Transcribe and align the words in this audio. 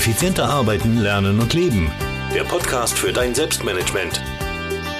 Effizienter 0.00 0.48
arbeiten, 0.48 0.96
lernen 0.96 1.40
und 1.40 1.52
leben. 1.52 1.92
Der 2.34 2.44
Podcast 2.44 2.98
für 2.98 3.12
dein 3.12 3.34
Selbstmanagement. 3.34 4.22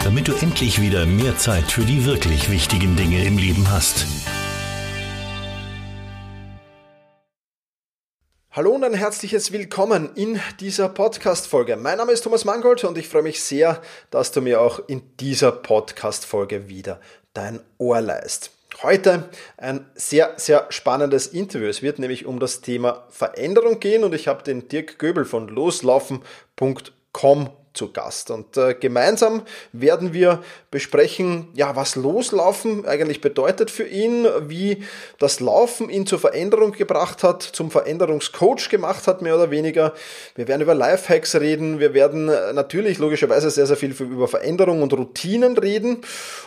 Damit 0.05 0.29
du 0.29 0.35
endlich 0.35 0.79
wieder 0.79 1.07
mehr 1.07 1.39
Zeit 1.39 1.73
für 1.73 1.87
die 1.87 2.05
wirklich 2.05 2.51
wichtigen 2.51 2.97
Dinge 2.97 3.25
im 3.25 3.39
Leben 3.39 3.71
hast. 3.71 4.05
Hallo 8.51 8.73
und 8.73 8.85
ein 8.85 8.93
herzliches 8.93 9.53
Willkommen 9.53 10.15
in 10.17 10.39
dieser 10.61 10.91
Podcast-Folge. 10.91 11.79
Mein 11.79 11.97
Name 11.97 12.13
ist 12.13 12.21
Thomas 12.21 12.45
Mangold 12.45 12.85
und 12.85 12.99
ich 12.99 13.09
freue 13.09 13.23
mich 13.23 13.43
sehr, 13.43 13.81
dass 14.11 14.33
du 14.33 14.43
mir 14.43 14.61
auch 14.61 14.87
in 14.87 15.17
dieser 15.17 15.51
Podcast-Folge 15.51 16.69
wieder 16.69 17.01
dein 17.33 17.61
Ohr 17.79 18.03
leist. 18.03 18.51
Heute 18.83 19.29
ein 19.59 19.85
sehr, 19.95 20.33
sehr 20.37 20.65
spannendes 20.71 21.27
Interview. 21.27 21.69
Es 21.69 21.83
wird 21.83 21.99
nämlich 21.99 22.25
um 22.25 22.41
das 22.41 22.63
Thema 22.63 23.05
Veränderung 23.11 23.79
gehen 23.79 24.05
und 24.05 24.15
ich 24.15 24.27
habe 24.27 24.43
den 24.43 24.69
Dirk 24.69 24.99
Göbel 24.99 25.27
von 25.27 25.49
loslaufen.com 25.49 27.51
zu 27.75 27.93
Gast. 27.93 28.31
Und 28.31 28.57
äh, 28.57 28.75
gemeinsam 28.75 29.43
werden 29.73 30.15
wir 30.15 30.43
besprechen, 30.71 31.49
ja, 31.55 31.77
was 31.77 31.95
Loslaufen 31.95 32.87
eigentlich 32.87 33.21
bedeutet 33.21 33.71
für 33.71 33.87
ihn, 33.87 34.27
wie 34.49 34.83
das 35.19 35.41
Laufen 35.41 35.91
ihn 35.91 36.07
zur 36.07 36.19
Veränderung 36.19 36.73
gebracht 36.73 37.23
hat, 37.23 37.43
zum 37.43 37.71
Veränderungscoach 37.71 38.71
gemacht 38.71 39.07
hat, 39.07 39.23
mehr 39.23 39.37
oder 39.37 39.51
weniger. 39.51 39.93
Wir 40.35 40.49
werden 40.49 40.63
über 40.63 40.75
Lifehacks 40.75 41.37
reden. 41.37 41.81
Wir 41.81 41.93
werden 41.93 42.31
äh, 42.31 42.55
natürlich 42.55 42.99
logischerweise 42.99 43.51
sehr, 43.51 43.67
sehr 43.67 43.77
viel 43.77 43.93
über 43.93 44.27
Veränderung 44.27 44.83
und 44.83 44.95
Routinen 44.95 45.59
reden. 45.59 45.99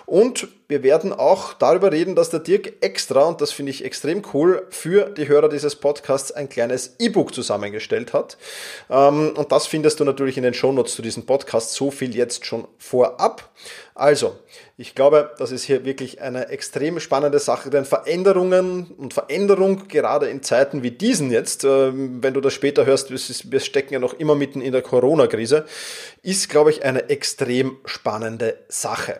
Und 0.05 0.47
wir 0.73 0.81
werden 0.81 1.13
auch 1.13 1.53
darüber 1.53 1.91
reden, 1.91 2.15
dass 2.15 2.31
der 2.31 2.39
Dirk 2.39 2.81
extra, 2.81 3.25
und 3.25 3.41
das 3.41 3.51
finde 3.51 3.69
ich 3.69 3.85
extrem 3.85 4.23
cool, 4.33 4.65
für 4.71 5.11
die 5.11 5.27
Hörer 5.27 5.47
dieses 5.47 5.75
Podcasts 5.75 6.31
ein 6.31 6.49
kleines 6.49 6.95
E-Book 6.97 7.31
zusammengestellt 7.31 8.11
hat. 8.11 8.37
Ähm, 8.89 9.33
und 9.37 9.51
das 9.51 9.67
findest 9.67 9.99
du 9.99 10.03
natürlich 10.03 10.35
in 10.35 10.41
den 10.41 10.55
Shownotes 10.55 10.95
zu 10.95 11.03
diesem 11.03 11.27
Podcast. 11.27 11.73
So 11.73 11.91
viel 11.91 12.15
jetzt 12.15 12.47
schon 12.47 12.67
vorab. 12.79 13.51
Also, 13.93 14.35
ich 14.77 14.95
glaube, 14.95 15.29
das 15.37 15.51
ist 15.51 15.65
hier 15.65 15.85
wirklich 15.85 16.21
eine 16.21 16.47
extrem 16.47 16.99
spannende 16.99 17.37
Sache, 17.37 17.69
denn 17.69 17.85
Veränderungen 17.85 18.87
und 18.97 19.13
Veränderung, 19.13 19.87
gerade 19.87 20.25
in 20.25 20.41
Zeiten 20.41 20.81
wie 20.81 20.89
diesen 20.89 21.29
jetzt, 21.29 21.65
ähm, 21.65 22.23
wenn 22.23 22.33
du 22.33 22.41
das 22.41 22.53
später 22.53 22.87
hörst, 22.87 23.11
wir 23.11 23.59
stecken 23.59 23.93
ja 23.93 23.99
noch 23.99 24.15
immer 24.15 24.33
mitten 24.33 24.59
in 24.59 24.71
der 24.71 24.81
Corona-Krise, 24.81 25.65
ist, 26.23 26.49
glaube 26.49 26.71
ich, 26.71 26.83
eine 26.83 27.09
extrem 27.09 27.77
spannende 27.85 28.57
Sache. 28.69 29.19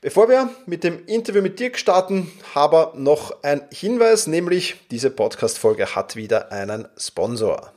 Bevor 0.00 0.28
wir 0.28 0.50
mit 0.66 0.84
dem 0.84 1.06
Interview 1.06 1.42
mit 1.42 1.60
Dirk 1.60 1.78
starten, 1.78 2.30
habe 2.54 2.92
noch 2.96 3.42
ein 3.42 3.62
Hinweis, 3.72 4.26
nämlich 4.26 4.76
diese 4.90 5.10
Podcast-Folge 5.10 5.94
hat 5.94 6.16
wieder 6.16 6.50
einen 6.50 6.88
Sponsor. 6.96 7.72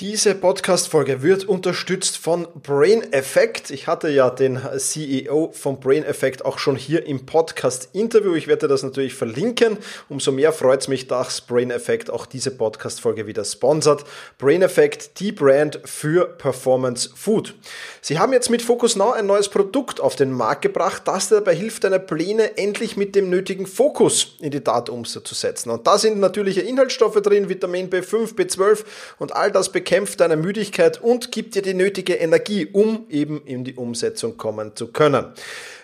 Diese 0.00 0.34
Podcast-Folge 0.34 1.22
wird 1.22 1.44
unterstützt 1.44 2.18
von 2.18 2.48
Brain 2.60 3.12
Effect. 3.12 3.70
Ich 3.70 3.86
hatte 3.86 4.08
ja 4.08 4.28
den 4.28 4.58
CEO 4.76 5.52
von 5.52 5.78
Brain 5.78 6.02
Effect 6.02 6.44
auch 6.44 6.58
schon 6.58 6.74
hier 6.74 7.06
im 7.06 7.26
Podcast-Interview. 7.26 8.34
Ich 8.34 8.48
werde 8.48 8.66
das 8.66 8.82
natürlich 8.82 9.14
verlinken. 9.14 9.78
Umso 10.08 10.32
mehr 10.32 10.52
freut 10.52 10.80
es 10.80 10.88
mich, 10.88 11.06
dass 11.06 11.42
Brain 11.42 11.70
Effect 11.70 12.10
auch 12.10 12.26
diese 12.26 12.50
Podcast-Folge 12.50 13.28
wieder 13.28 13.44
sponsert. 13.44 14.04
Brain 14.36 14.62
Effect, 14.62 15.20
die 15.20 15.30
Brand 15.30 15.78
für 15.84 16.26
Performance 16.26 17.10
Food. 17.14 17.54
Sie 18.00 18.18
haben 18.18 18.32
jetzt 18.32 18.50
mit 18.50 18.62
Focus 18.62 18.96
Now 18.96 19.12
ein 19.12 19.26
neues 19.26 19.48
Produkt 19.48 20.00
auf 20.00 20.16
den 20.16 20.32
Markt 20.32 20.62
gebracht, 20.62 21.02
das 21.04 21.28
dabei 21.28 21.54
hilft, 21.54 21.84
deine 21.84 22.00
Pläne 22.00 22.58
endlich 22.58 22.96
mit 22.96 23.14
dem 23.14 23.30
nötigen 23.30 23.68
Fokus 23.68 24.34
in 24.40 24.50
die 24.50 24.60
Tat 24.60 24.90
umzusetzen. 24.90 25.70
Und 25.70 25.86
da 25.86 25.98
sind 25.98 26.18
natürliche 26.18 26.62
Inhaltsstoffe 26.62 27.22
drin, 27.22 27.48
Vitamin 27.48 27.90
B5, 27.90 28.34
B12 28.34 28.84
und 29.20 29.36
all 29.36 29.52
das 29.52 29.72
bekämpft 29.94 30.18
deine 30.18 30.36
Müdigkeit 30.36 31.00
und 31.00 31.30
gibt 31.30 31.54
dir 31.54 31.62
die 31.62 31.72
nötige 31.72 32.14
Energie, 32.14 32.66
um 32.66 33.06
eben 33.10 33.40
in 33.46 33.62
die 33.62 33.74
Umsetzung 33.74 34.36
kommen 34.36 34.74
zu 34.74 34.88
können. 34.88 35.26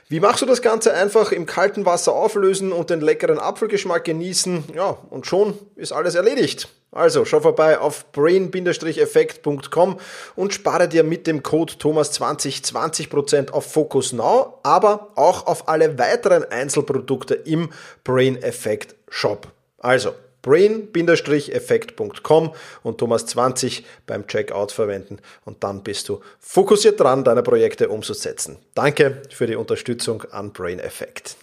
Wie 0.08 0.18
machst 0.18 0.42
du 0.42 0.46
das 0.46 0.62
Ganze? 0.62 0.92
Einfach 0.92 1.30
im 1.30 1.46
kalten 1.46 1.86
Wasser 1.86 2.12
auflösen 2.12 2.72
und 2.72 2.90
den 2.90 3.00
leckeren 3.00 3.38
Apfelgeschmack 3.38 4.02
genießen. 4.02 4.64
Ja, 4.74 4.98
und 5.10 5.28
schon 5.28 5.56
ist 5.76 5.92
alles 5.92 6.16
erledigt. 6.16 6.66
Also 6.90 7.24
schau 7.24 7.38
vorbei 7.38 7.78
auf 7.78 8.10
brain-effekt.com 8.10 10.00
und 10.34 10.52
spare 10.52 10.88
dir 10.88 11.04
mit 11.04 11.28
dem 11.28 11.44
Code 11.44 11.74
Thomas20 11.74 12.64
20% 12.64 13.52
auf 13.52 13.72
Focus 13.72 14.12
Now, 14.12 14.58
aber 14.64 15.12
auch 15.14 15.46
auf 15.46 15.68
alle 15.68 16.00
weiteren 16.00 16.42
Einzelprodukte 16.42 17.34
im 17.34 17.68
Brain 18.02 18.42
Effect 18.42 18.96
Shop. 19.08 19.46
Also 19.78 20.14
brain-effekt.com 20.42 22.54
und 22.82 23.00
Thomas20 23.00 23.82
beim 24.06 24.26
Checkout 24.26 24.72
verwenden 24.72 25.18
und 25.44 25.64
dann 25.64 25.82
bist 25.82 26.08
du 26.08 26.20
fokussiert 26.38 27.00
dran, 27.00 27.24
deine 27.24 27.42
Projekte 27.42 27.88
umzusetzen. 27.88 28.58
Danke 28.74 29.22
für 29.30 29.46
die 29.46 29.56
Unterstützung 29.56 30.24
an 30.30 30.52
Brain 30.52 30.78
Effect. 30.78 31.36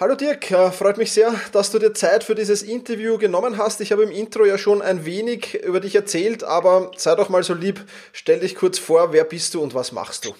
Hallo 0.00 0.14
Dirk, 0.14 0.50
äh, 0.50 0.70
freut 0.70 0.96
mich 0.96 1.12
sehr, 1.12 1.34
dass 1.52 1.70
du 1.70 1.78
dir 1.78 1.92
Zeit 1.92 2.24
für 2.24 2.34
dieses 2.34 2.62
Interview 2.62 3.18
genommen 3.18 3.58
hast. 3.58 3.82
Ich 3.82 3.92
habe 3.92 4.02
im 4.02 4.10
Intro 4.10 4.46
ja 4.46 4.56
schon 4.56 4.80
ein 4.80 5.04
wenig 5.04 5.62
über 5.62 5.78
dich 5.78 5.94
erzählt, 5.94 6.42
aber 6.42 6.90
sei 6.96 7.14
doch 7.16 7.28
mal 7.28 7.42
so 7.42 7.52
lieb, 7.52 7.84
stell 8.14 8.40
dich 8.40 8.54
kurz 8.54 8.78
vor, 8.78 9.12
wer 9.12 9.24
bist 9.24 9.52
du 9.52 9.60
und 9.60 9.74
was 9.74 9.92
machst 9.92 10.24
du? 10.24 10.34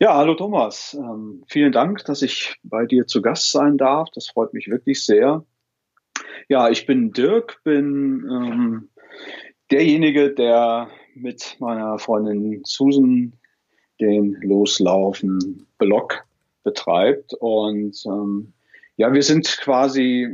Ja, 0.00 0.14
hallo 0.14 0.34
Thomas. 0.34 0.94
Ähm, 0.94 1.42
vielen 1.48 1.72
Dank, 1.72 2.04
dass 2.04 2.22
ich 2.22 2.54
bei 2.62 2.86
dir 2.86 3.08
zu 3.08 3.20
Gast 3.20 3.50
sein 3.50 3.76
darf. 3.76 4.08
Das 4.14 4.28
freut 4.28 4.54
mich 4.54 4.68
wirklich 4.68 5.04
sehr. 5.04 5.44
Ja, 6.48 6.68
ich 6.68 6.86
bin 6.86 7.10
Dirk, 7.10 7.60
bin 7.64 8.24
ähm, 8.30 8.90
derjenige, 9.72 10.32
der 10.32 10.88
mit 11.16 11.56
meiner 11.58 11.98
Freundin 11.98 12.60
Susan 12.62 13.32
den 14.00 14.34
Loslaufen 14.40 15.66
Blog 15.78 16.24
betreibt. 16.62 17.34
Und 17.34 18.00
ähm, 18.06 18.52
ja, 18.96 19.12
wir 19.12 19.24
sind 19.24 19.48
quasi 19.60 20.28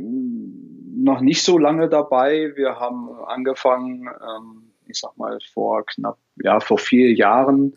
noch 0.95 1.21
nicht 1.21 1.41
so 1.41 1.57
lange 1.57 1.89
dabei. 1.89 2.51
Wir 2.55 2.79
haben 2.79 3.09
angefangen, 3.25 4.07
ähm, 4.07 4.64
ich 4.95 5.01
sag 5.01 5.17
mal, 5.17 5.37
vor 5.53 5.85
knapp, 5.85 6.17
ja, 6.41 6.59
vor 6.59 6.77
vier 6.77 7.13
Jahren 7.13 7.75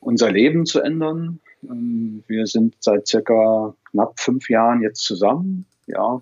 unser 0.00 0.30
Leben 0.30 0.66
zu 0.66 0.80
ändern. 0.80 1.40
Ähm, 1.62 2.22
wir 2.26 2.46
sind 2.46 2.76
seit 2.80 3.08
circa 3.08 3.74
knapp 3.90 4.20
fünf 4.20 4.48
Jahren 4.48 4.82
jetzt 4.82 5.02
zusammen, 5.02 5.66
ja. 5.86 6.20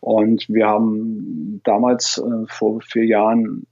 Und 0.00 0.48
wir 0.48 0.66
haben 0.66 1.60
damals 1.64 2.18
äh, 2.18 2.46
vor 2.46 2.80
vier 2.80 3.04
Jahren 3.04 3.66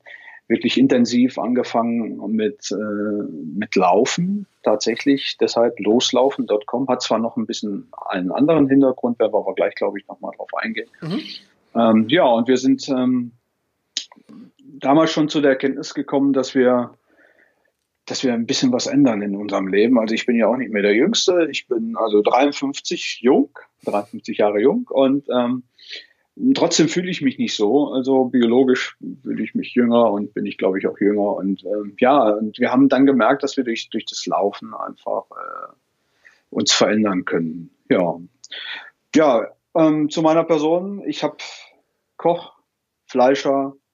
wirklich 0.49 0.79
intensiv 0.79 1.39
angefangen 1.39 2.21
mit, 2.31 2.71
äh, 2.71 3.23
mit 3.57 3.75
Laufen 3.75 4.47
tatsächlich. 4.63 5.37
Deshalb 5.41 5.79
loslaufen.com 5.81 6.89
hat 6.89 7.03
zwar 7.03 7.19
noch 7.19 7.37
ein 7.37 7.47
bisschen 7.47 7.89
einen 8.07 8.31
anderen 8.31 8.69
Hintergrund, 8.69 9.19
werden 9.19 9.33
wir 9.33 9.39
aber 9.39 9.55
gleich, 9.55 9.75
glaube 9.75 9.99
ich, 9.99 10.07
nochmal 10.07 10.33
drauf 10.37 10.51
eingehen. 10.55 10.89
Mhm. 11.01 11.21
Ähm, 11.75 12.09
ja, 12.09 12.25
und 12.25 12.47
wir 12.49 12.57
sind 12.59 12.89
ähm, 12.89 13.33
damals 14.79 15.11
schon 15.13 15.29
zu 15.29 15.41
der 15.41 15.53
Erkenntnis 15.53 15.95
gekommen, 15.95 16.33
dass 16.33 16.55
wir 16.55 16.97
dass 18.07 18.23
wir 18.23 18.33
ein 18.33 18.47
bisschen 18.47 18.73
was 18.73 18.87
ändern 18.87 19.21
in 19.21 19.35
unserem 19.35 19.67
Leben. 19.67 19.99
Also 19.99 20.15
ich 20.15 20.27
bin 20.27 20.37
ja 20.37 20.47
auch 20.47 20.57
nicht 20.57 20.73
mehr 20.73 20.83
der 20.83 20.95
Jüngste. 20.95 21.49
Ich 21.51 21.67
bin 21.67 21.97
also 21.97 22.23
53 22.23 23.19
jung, 23.21 23.51
53 23.85 24.39
Jahre 24.39 24.61
jung 24.61 24.87
und 24.89 25.29
ähm, 25.29 25.65
trotzdem 26.55 26.89
fühle 26.89 27.11
ich 27.11 27.21
mich 27.21 27.39
nicht 27.39 27.57
so. 27.57 27.93
Also 27.93 28.27
biologisch 28.27 28.97
fühle 29.23 29.43
ich 29.43 29.57
mich 29.57 29.75
jünger 29.75 30.13
und 30.13 30.34
bin 30.34 30.47
ich, 30.47 30.57
glaube 30.57 30.79
ich, 30.79 30.87
auch 30.87 30.99
jünger. 31.01 31.34
Und 31.34 31.65
ähm, 31.65 31.97
ja, 31.99 32.31
und 32.31 32.59
wir 32.61 32.71
haben 32.71 32.89
dann 32.89 33.07
gemerkt, 33.07 33.43
dass 33.43 33.57
wir 33.57 33.65
durch, 33.65 33.91
durch 33.91 34.05
das 34.05 34.25
Laufen 34.27 34.72
einfach 34.72 35.25
äh, 35.33 35.72
uns 36.51 36.72
verändern 36.72 37.25
können. 37.25 37.71
Ja, 37.89 38.21
ja 39.17 39.49
ähm, 39.75 40.11
zu 40.11 40.22
meiner 40.22 40.45
Person. 40.45 41.03
Ich 41.07 41.25
habe 41.25 41.39
Koch, 42.17 42.53
Fleischer, 43.07 43.75
äh, 43.75 43.85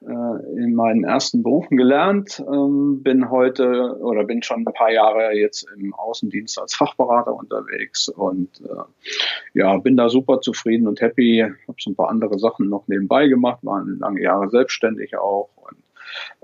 in 0.00 0.74
meinen 0.74 1.04
ersten 1.04 1.42
Berufen 1.42 1.76
gelernt, 1.76 2.44
ähm, 2.46 3.02
bin 3.02 3.30
heute 3.30 3.98
oder 4.00 4.24
bin 4.24 4.42
schon 4.42 4.66
ein 4.66 4.72
paar 4.72 4.92
Jahre 4.92 5.32
jetzt 5.32 5.66
im 5.76 5.94
Außendienst 5.94 6.60
als 6.60 6.74
Fachberater 6.74 7.34
unterwegs 7.34 8.08
und 8.08 8.60
äh, 8.60 9.58
ja, 9.58 9.76
bin 9.78 9.96
da 9.96 10.08
super 10.08 10.40
zufrieden 10.40 10.86
und 10.86 11.00
happy. 11.00 11.44
Habe 11.66 11.78
so 11.80 11.90
ein 11.90 11.96
paar 11.96 12.10
andere 12.10 12.38
Sachen 12.38 12.68
noch 12.68 12.86
nebenbei 12.88 13.26
gemacht, 13.26 13.60
waren 13.62 13.98
lange 13.98 14.22
Jahre 14.22 14.50
selbstständig 14.50 15.16
auch 15.16 15.48
und 15.56 15.78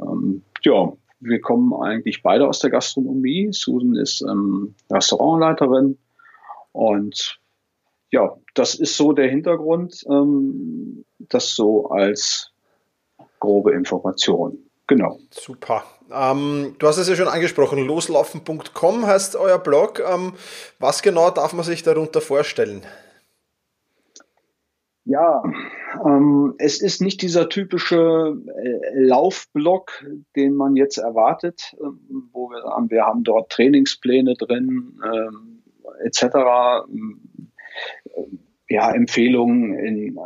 ähm, 0.01 0.43
ja, 0.63 0.93
wir 1.21 1.41
kommen 1.41 1.73
eigentlich 1.75 2.23
beide 2.23 2.49
aus 2.49 2.59
der 2.59 2.71
Gastronomie. 2.71 3.51
Susan 3.53 3.95
ist 3.97 4.23
ähm, 4.23 4.75
Restaurantleiterin 4.91 5.99
und 6.73 7.39
ja, 8.11 8.37
das 8.55 8.75
ist 8.75 8.97
so 8.97 9.13
der 9.13 9.29
Hintergrund, 9.29 10.05
ähm, 10.09 11.05
das 11.19 11.55
so 11.55 11.91
als 11.91 12.52
grobe 13.43 13.73
Information. 13.73 14.57
Genau. 14.87 15.19
Super. 15.31 15.83
Ähm, 16.13 16.77
du 16.79 16.87
hast 16.87 16.99
es 16.99 17.09
ja 17.09 17.17
schon 17.17 17.27
angesprochen, 17.27 17.85
loslaufen.com 17.85 19.07
heißt 19.07 19.35
euer 19.37 19.59
Blog. 19.59 20.01
Ähm, 20.01 20.35
was 20.79 21.03
genau 21.03 21.31
darf 21.31 21.53
man 21.53 21.65
sich 21.65 21.83
darunter 21.83 22.21
vorstellen? 22.21 22.83
Ja, 25.05 25.43
ähm, 26.07 26.55
es 26.59 26.81
ist 26.81 27.03
nicht 27.03 27.21
dieser 27.23 27.49
typische 27.49 28.37
äh, 28.47 29.01
Laufblock, 29.01 30.05
den 30.37 30.55
man 30.55 30.77
jetzt 30.77 30.99
erwartet, 30.99 31.75
äh, 31.81 31.85
wo 32.33 32.49
wir 32.51 32.63
sagen, 32.63 32.91
wir 32.91 33.05
haben 33.05 33.25
dort 33.25 33.51
Trainingspläne 33.51 34.35
drin, 34.35 35.01
äh, 35.05 36.07
etc. 36.07 36.23
Äh, 38.05 38.23
ja, 38.69 38.93
Empfehlungen 38.93 39.75
in, 39.75 40.17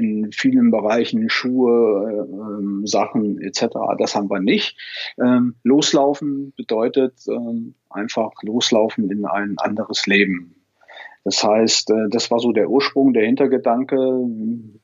in 0.00 0.32
vielen 0.32 0.70
Bereichen, 0.70 1.28
Schuhe, 1.28 2.26
äh, 2.26 2.86
Sachen 2.86 3.40
etc. 3.40 3.66
Das 3.98 4.14
haben 4.14 4.30
wir 4.30 4.40
nicht. 4.40 4.76
Ähm, 5.22 5.56
loslaufen 5.62 6.52
bedeutet 6.56 7.14
ähm, 7.28 7.74
einfach 7.90 8.32
loslaufen 8.42 9.10
in 9.10 9.26
ein 9.26 9.56
anderes 9.58 10.06
Leben. 10.06 10.54
Das 11.24 11.44
heißt, 11.44 11.90
äh, 11.90 12.08
das 12.08 12.30
war 12.30 12.38
so 12.38 12.52
der 12.52 12.70
Ursprung, 12.70 13.12
der 13.12 13.26
Hintergedanke. 13.26 13.98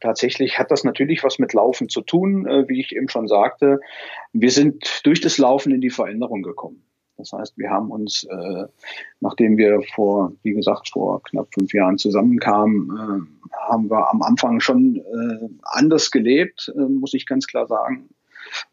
Tatsächlich 0.00 0.58
hat 0.58 0.70
das 0.70 0.84
natürlich 0.84 1.24
was 1.24 1.38
mit 1.38 1.54
Laufen 1.54 1.88
zu 1.88 2.02
tun, 2.02 2.46
äh, 2.46 2.68
wie 2.68 2.80
ich 2.80 2.94
eben 2.94 3.08
schon 3.08 3.26
sagte. 3.26 3.80
Wir 4.32 4.50
sind 4.50 5.00
durch 5.04 5.20
das 5.20 5.38
Laufen 5.38 5.72
in 5.72 5.80
die 5.80 5.90
Veränderung 5.90 6.42
gekommen. 6.42 6.85
Das 7.18 7.32
heißt, 7.32 7.56
wir 7.56 7.70
haben 7.70 7.90
uns, 7.90 8.24
äh, 8.24 8.66
nachdem 9.20 9.56
wir 9.56 9.80
vor, 9.94 10.32
wie 10.42 10.52
gesagt, 10.52 10.90
vor 10.90 11.22
knapp 11.22 11.48
fünf 11.54 11.72
Jahren 11.72 11.98
zusammenkamen, 11.98 13.28
haben 13.68 13.90
wir 13.90 14.10
am 14.10 14.22
Anfang 14.22 14.60
schon 14.60 15.02
anders 15.62 16.10
gelebt, 16.10 16.72
muss 16.76 17.14
ich 17.14 17.26
ganz 17.26 17.46
klar 17.46 17.66
sagen. 17.66 18.08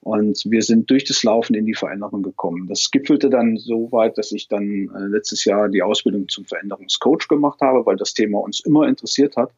Und 0.01 0.43
wir 0.49 0.61
sind 0.61 0.89
durch 0.89 1.03
das 1.05 1.23
Laufen 1.23 1.55
in 1.55 1.65
die 1.65 1.73
Veränderung 1.73 2.23
gekommen. 2.23 2.67
Das 2.67 2.91
gipfelte 2.91 3.29
dann 3.29 3.57
so 3.57 3.91
weit, 3.91 4.17
dass 4.17 4.31
ich 4.31 4.47
dann 4.47 4.89
äh, 4.95 5.07
letztes 5.07 5.45
Jahr 5.45 5.69
die 5.69 5.81
Ausbildung 5.81 6.27
zum 6.29 6.45
Veränderungscoach 6.45 7.27
gemacht 7.27 7.61
habe, 7.61 7.85
weil 7.85 7.95
das 7.95 8.13
Thema 8.13 8.39
uns 8.39 8.59
immer 8.61 8.87
interessiert 8.87 9.35
hat, 9.37 9.51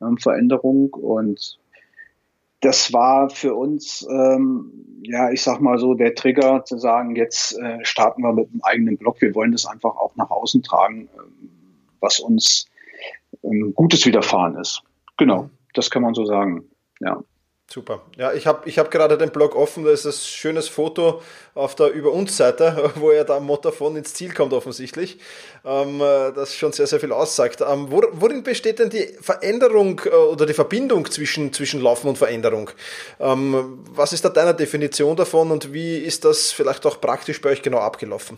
ähm, 0.00 0.16
Veränderung. 0.18 0.90
Und 0.94 1.58
das 2.60 2.92
war 2.92 3.30
für 3.30 3.54
uns, 3.54 4.06
ähm, 4.10 5.02
ja, 5.02 5.30
ich 5.30 5.42
sag 5.42 5.60
mal 5.60 5.78
so, 5.78 5.94
der 5.94 6.14
Trigger 6.14 6.64
zu 6.64 6.78
sagen, 6.78 7.16
jetzt 7.16 7.58
äh, 7.58 7.84
starten 7.84 8.22
wir 8.22 8.32
mit 8.32 8.50
einem 8.50 8.60
eigenen 8.62 8.98
Blog. 8.98 9.20
Wir 9.20 9.34
wollen 9.34 9.52
das 9.52 9.66
einfach 9.66 9.96
auch 9.96 10.14
nach 10.16 10.30
außen 10.30 10.62
tragen, 10.62 11.08
äh, 11.16 11.46
was 12.00 12.20
uns 12.20 12.66
ähm, 13.42 13.72
Gutes 13.74 14.04
widerfahren 14.04 14.56
ist. 14.56 14.82
Genau, 15.16 15.48
das 15.74 15.90
kann 15.90 16.02
man 16.02 16.14
so 16.14 16.26
sagen. 16.26 16.64
Ja. 17.00 17.22
Super. 17.72 18.02
Ja, 18.16 18.32
ich 18.32 18.48
habe 18.48 18.68
ich 18.68 18.80
hab 18.80 18.90
gerade 18.90 19.16
den 19.16 19.30
Blog 19.30 19.54
offen, 19.54 19.84
da 19.84 19.92
ist 19.92 20.04
ein 20.04 20.12
schönes 20.12 20.68
Foto 20.68 21.22
auf 21.54 21.76
der 21.76 21.92
Über 21.92 22.10
uns 22.12 22.36
Seite, 22.36 22.90
wo 22.96 23.10
er 23.10 23.24
da 23.24 23.36
am 23.36 23.46
Motorphone 23.46 23.94
ins 23.94 24.12
Ziel 24.12 24.34
kommt 24.34 24.52
offensichtlich, 24.52 25.20
ähm, 25.64 26.00
äh, 26.00 26.32
das 26.32 26.56
schon 26.56 26.72
sehr, 26.72 26.88
sehr 26.88 26.98
viel 26.98 27.12
aussagt. 27.12 27.60
Ähm, 27.60 27.86
worin 27.88 28.42
besteht 28.42 28.80
denn 28.80 28.90
die 28.90 29.06
Veränderung 29.20 30.00
äh, 30.04 30.08
oder 30.08 30.46
die 30.46 30.52
Verbindung 30.52 31.08
zwischen, 31.08 31.52
zwischen 31.52 31.80
Laufen 31.80 32.08
und 32.08 32.18
Veränderung? 32.18 32.70
Ähm, 33.20 33.84
was 33.94 34.12
ist 34.12 34.24
da 34.24 34.30
deine 34.30 34.52
Definition 34.52 35.14
davon 35.14 35.52
und 35.52 35.72
wie 35.72 35.98
ist 35.98 36.24
das 36.24 36.50
vielleicht 36.50 36.84
auch 36.86 37.00
praktisch 37.00 37.40
bei 37.40 37.50
euch 37.50 37.62
genau 37.62 37.78
abgelaufen? 37.78 38.36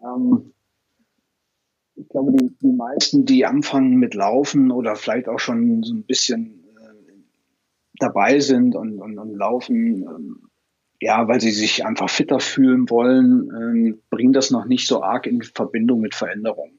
Ähm, 0.00 0.52
ich 1.96 2.08
glaube, 2.10 2.30
die, 2.30 2.48
die 2.62 2.72
meisten, 2.72 3.24
die 3.24 3.44
anfangen 3.44 3.96
mit 3.96 4.14
Laufen 4.14 4.70
oder 4.70 4.94
vielleicht 4.94 5.28
auch 5.28 5.40
schon 5.40 5.82
so 5.82 5.92
ein 5.92 6.04
bisschen 6.04 6.62
dabei 7.98 8.40
sind 8.40 8.74
und, 8.74 9.00
und, 9.00 9.18
und 9.18 9.34
laufen, 9.36 10.02
ähm, 10.02 10.48
ja, 11.00 11.28
weil 11.28 11.40
sie 11.40 11.50
sich 11.50 11.84
einfach 11.84 12.08
fitter 12.08 12.40
fühlen 12.40 12.88
wollen, 12.88 13.50
ähm, 13.54 14.02
bringen 14.10 14.32
das 14.32 14.50
noch 14.50 14.64
nicht 14.64 14.86
so 14.86 15.02
arg 15.02 15.26
in 15.26 15.42
Verbindung 15.42 16.00
mit 16.00 16.14
Veränderung. 16.14 16.70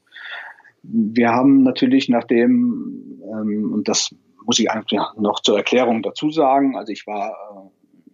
Wir 0.82 1.30
haben 1.30 1.62
natürlich 1.62 2.08
nachdem, 2.08 3.20
ähm, 3.22 3.72
und 3.72 3.88
das 3.88 4.14
muss 4.44 4.58
ich 4.58 4.70
eigentlich 4.70 5.00
noch 5.18 5.40
zur 5.40 5.58
Erklärung 5.58 6.02
dazu 6.02 6.30
sagen, 6.30 6.76
also 6.76 6.92
ich 6.92 7.06
war 7.06 7.30
äh, 7.30 7.70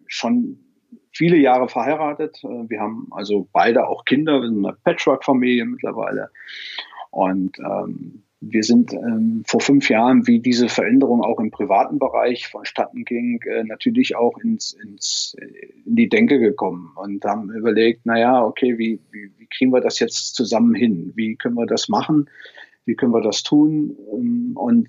schon 0.06 0.58
viele 1.12 1.36
Jahre 1.36 1.68
verheiratet. 1.68 2.40
Äh, 2.42 2.68
wir 2.68 2.80
haben 2.80 3.08
also 3.12 3.48
beide 3.52 3.86
auch 3.86 4.04
Kinder, 4.04 4.40
wir 4.40 4.48
sind 4.48 4.64
eine 4.64 4.76
Patchwork-Familie 4.84 5.64
mittlerweile. 5.64 6.30
Und 7.10 7.58
ähm, 7.60 8.23
wir 8.50 8.62
sind 8.62 8.92
ähm, 8.92 9.42
vor 9.46 9.60
fünf 9.60 9.88
Jahren, 9.88 10.26
wie 10.26 10.40
diese 10.40 10.68
Veränderung 10.68 11.22
auch 11.22 11.38
im 11.38 11.50
privaten 11.50 11.98
Bereich 11.98 12.48
vonstatten 12.48 13.04
ging, 13.04 13.40
äh, 13.42 13.64
natürlich 13.64 14.16
auch 14.16 14.38
ins, 14.38 14.72
ins, 14.72 15.36
äh, 15.38 15.72
in 15.86 15.96
die 15.96 16.08
Denke 16.08 16.38
gekommen 16.38 16.92
und 16.96 17.24
haben 17.24 17.50
überlegt, 17.50 18.06
naja, 18.06 18.44
okay, 18.44 18.78
wie, 18.78 19.00
wie, 19.10 19.30
wie 19.36 19.46
kriegen 19.46 19.72
wir 19.72 19.80
das 19.80 19.98
jetzt 19.98 20.34
zusammen 20.34 20.74
hin? 20.74 21.12
Wie 21.14 21.36
können 21.36 21.56
wir 21.56 21.66
das 21.66 21.88
machen? 21.88 22.28
Wie 22.86 22.96
können 22.96 23.12
wir 23.12 23.22
das 23.22 23.42
tun? 23.42 23.96
Ähm, 24.12 24.52
und 24.56 24.88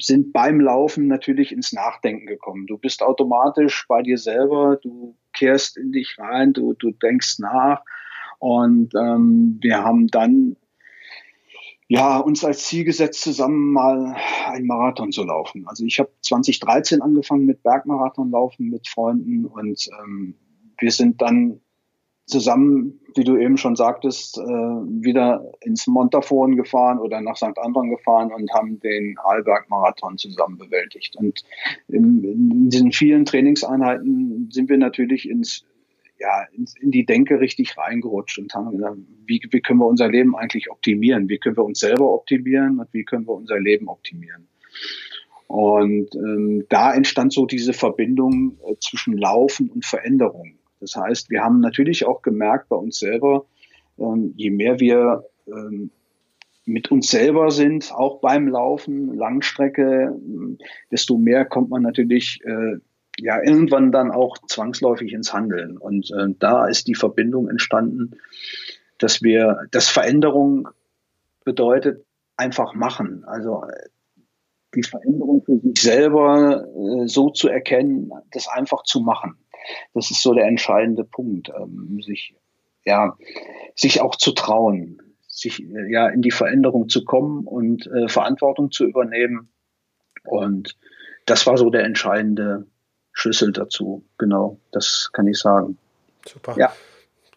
sind 0.00 0.32
beim 0.32 0.60
Laufen 0.60 1.06
natürlich 1.08 1.52
ins 1.52 1.72
Nachdenken 1.72 2.26
gekommen. 2.26 2.66
Du 2.66 2.78
bist 2.78 3.02
automatisch 3.02 3.86
bei 3.88 4.02
dir 4.02 4.18
selber, 4.18 4.78
du 4.82 5.16
kehrst 5.32 5.76
in 5.76 5.92
dich 5.92 6.16
rein, 6.18 6.52
du, 6.52 6.74
du 6.74 6.90
denkst 6.90 7.38
nach. 7.38 7.82
Und 8.38 8.94
ähm, 8.94 9.58
wir 9.62 9.82
haben 9.82 10.08
dann 10.08 10.56
ja, 11.94 12.18
uns 12.18 12.44
als 12.44 12.64
Ziel 12.64 12.82
gesetzt, 12.82 13.20
zusammen 13.20 13.72
mal 13.72 14.16
einen 14.46 14.66
Marathon 14.66 15.12
zu 15.12 15.22
laufen. 15.22 15.64
Also 15.68 15.84
ich 15.84 16.00
habe 16.00 16.10
2013 16.22 17.00
angefangen 17.00 17.46
mit 17.46 17.62
Bergmarathonlaufen 17.62 18.68
mit 18.68 18.88
Freunden 18.88 19.44
und 19.44 19.88
ähm, 20.02 20.34
wir 20.80 20.90
sind 20.90 21.22
dann 21.22 21.60
zusammen, 22.26 22.98
wie 23.14 23.22
du 23.22 23.36
eben 23.36 23.56
schon 23.58 23.76
sagtest, 23.76 24.38
äh, 24.38 24.42
wieder 24.42 25.52
ins 25.60 25.86
Montafon 25.86 26.56
gefahren 26.56 26.98
oder 26.98 27.20
nach 27.20 27.36
St. 27.36 27.56
Anton 27.58 27.90
gefahren 27.90 28.32
und 28.32 28.52
haben 28.52 28.80
den 28.80 29.16
Arlberg-Marathon 29.22 30.18
zusammen 30.18 30.58
bewältigt. 30.58 31.14
Und 31.14 31.44
in, 31.86 32.24
in 32.24 32.70
diesen 32.70 32.90
vielen 32.90 33.24
Trainingseinheiten 33.24 34.48
sind 34.50 34.68
wir 34.68 34.78
natürlich 34.78 35.28
ins 35.28 35.64
ja, 36.18 36.44
in, 36.52 36.66
in, 36.80 36.90
die 36.90 37.04
Denke 37.04 37.40
richtig 37.40 37.76
reingerutscht 37.76 38.38
und 38.38 38.54
haben 38.54 38.70
gesagt, 38.72 38.98
wie, 39.26 39.40
wie 39.50 39.60
können 39.60 39.80
wir 39.80 39.86
unser 39.86 40.08
Leben 40.08 40.36
eigentlich 40.36 40.70
optimieren? 40.70 41.28
Wie 41.28 41.38
können 41.38 41.56
wir 41.56 41.64
uns 41.64 41.80
selber 41.80 42.12
optimieren 42.12 42.78
und 42.78 42.92
wie 42.92 43.04
können 43.04 43.26
wir 43.26 43.34
unser 43.34 43.58
Leben 43.58 43.88
optimieren? 43.88 44.48
Und 45.46 46.14
ähm, 46.14 46.64
da 46.68 46.94
entstand 46.94 47.32
so 47.32 47.46
diese 47.46 47.72
Verbindung 47.72 48.58
äh, 48.66 48.74
zwischen 48.80 49.16
Laufen 49.16 49.70
und 49.70 49.84
Veränderung. 49.84 50.58
Das 50.80 50.96
heißt, 50.96 51.30
wir 51.30 51.42
haben 51.42 51.60
natürlich 51.60 52.06
auch 52.06 52.22
gemerkt 52.22 52.68
bei 52.68 52.76
uns 52.76 52.98
selber, 52.98 53.46
ähm, 53.98 54.32
je 54.36 54.50
mehr 54.50 54.80
wir 54.80 55.24
ähm, 55.46 55.90
mit 56.66 56.90
uns 56.90 57.08
selber 57.08 57.50
sind, 57.50 57.92
auch 57.92 58.20
beim 58.20 58.48
Laufen, 58.48 59.14
Langstrecke, 59.14 60.18
desto 60.90 61.18
mehr 61.18 61.44
kommt 61.44 61.70
man 61.70 61.82
natürlich 61.82 62.40
äh, 62.44 62.78
ja 63.18 63.42
irgendwann 63.42 63.92
dann 63.92 64.10
auch 64.10 64.38
zwangsläufig 64.46 65.12
ins 65.12 65.32
Handeln. 65.32 65.76
Und 65.76 66.10
äh, 66.10 66.34
da 66.38 66.66
ist 66.66 66.88
die 66.88 66.94
Verbindung 66.94 67.48
entstanden, 67.48 68.12
dass 68.98 69.22
wir, 69.22 69.66
dass 69.70 69.88
Veränderung 69.88 70.68
bedeutet 71.44 72.04
einfach 72.36 72.74
machen. 72.74 73.24
Also 73.26 73.64
die 74.74 74.82
Veränderung 74.82 75.42
für 75.44 75.58
sich 75.60 75.80
selber 75.80 76.66
äh, 76.66 77.06
so 77.06 77.30
zu 77.30 77.48
erkennen, 77.48 78.10
das 78.32 78.48
einfach 78.48 78.82
zu 78.82 79.00
machen. 79.00 79.36
Das 79.94 80.10
ist 80.10 80.22
so 80.22 80.34
der 80.34 80.46
entscheidende 80.46 81.04
Punkt, 81.04 81.50
ähm, 81.56 82.00
sich 82.02 82.34
ja 82.84 83.16
sich 83.74 84.00
auch 84.00 84.16
zu 84.16 84.32
trauen, 84.32 85.00
sich 85.28 85.62
äh, 85.62 85.90
ja 85.90 86.08
in 86.08 86.22
die 86.22 86.30
Veränderung 86.30 86.88
zu 86.88 87.04
kommen 87.04 87.46
und 87.46 87.86
äh, 87.86 88.08
Verantwortung 88.08 88.70
zu 88.70 88.84
übernehmen. 88.84 89.48
Und 90.24 90.76
das 91.26 91.46
war 91.46 91.56
so 91.56 91.70
der 91.70 91.84
entscheidende 91.84 92.66
Schlüssel 93.14 93.52
dazu. 93.52 94.04
Genau, 94.18 94.58
das 94.72 95.08
kann 95.12 95.26
ich 95.26 95.38
sagen. 95.38 95.78
Super. 96.26 96.54
Ja. 96.58 96.72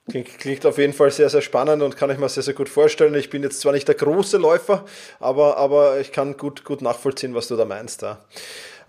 Klingt, 0.10 0.40
klingt, 0.40 0.66
auf 0.66 0.78
jeden 0.78 0.94
Fall 0.94 1.12
sehr, 1.12 1.30
sehr 1.30 1.42
spannend 1.42 1.84
und 1.84 1.98
kann 1.98 2.10
ich 2.10 2.18
mir 2.18 2.30
sehr, 2.30 2.44
sehr 2.44 2.54
gut 2.54 2.70
vorstellen. 2.70 3.14
Ich 3.16 3.30
bin 3.30 3.44
jetzt 3.44 3.60
zwar 3.60 3.74
nicht 3.74 3.90
der 3.90 3.96
große 3.96 4.38
Läufer, 4.38 4.86
aber, 5.20 5.58
aber 5.58 6.00
ich 6.00 6.14
kann 6.14 6.38
gut, 6.38 6.64
gut 6.64 6.82
nachvollziehen, 6.82 7.36
was 7.36 7.50
du 7.50 7.58
da 7.58 7.66
meinst. 7.66 8.04
Da. 8.04 8.24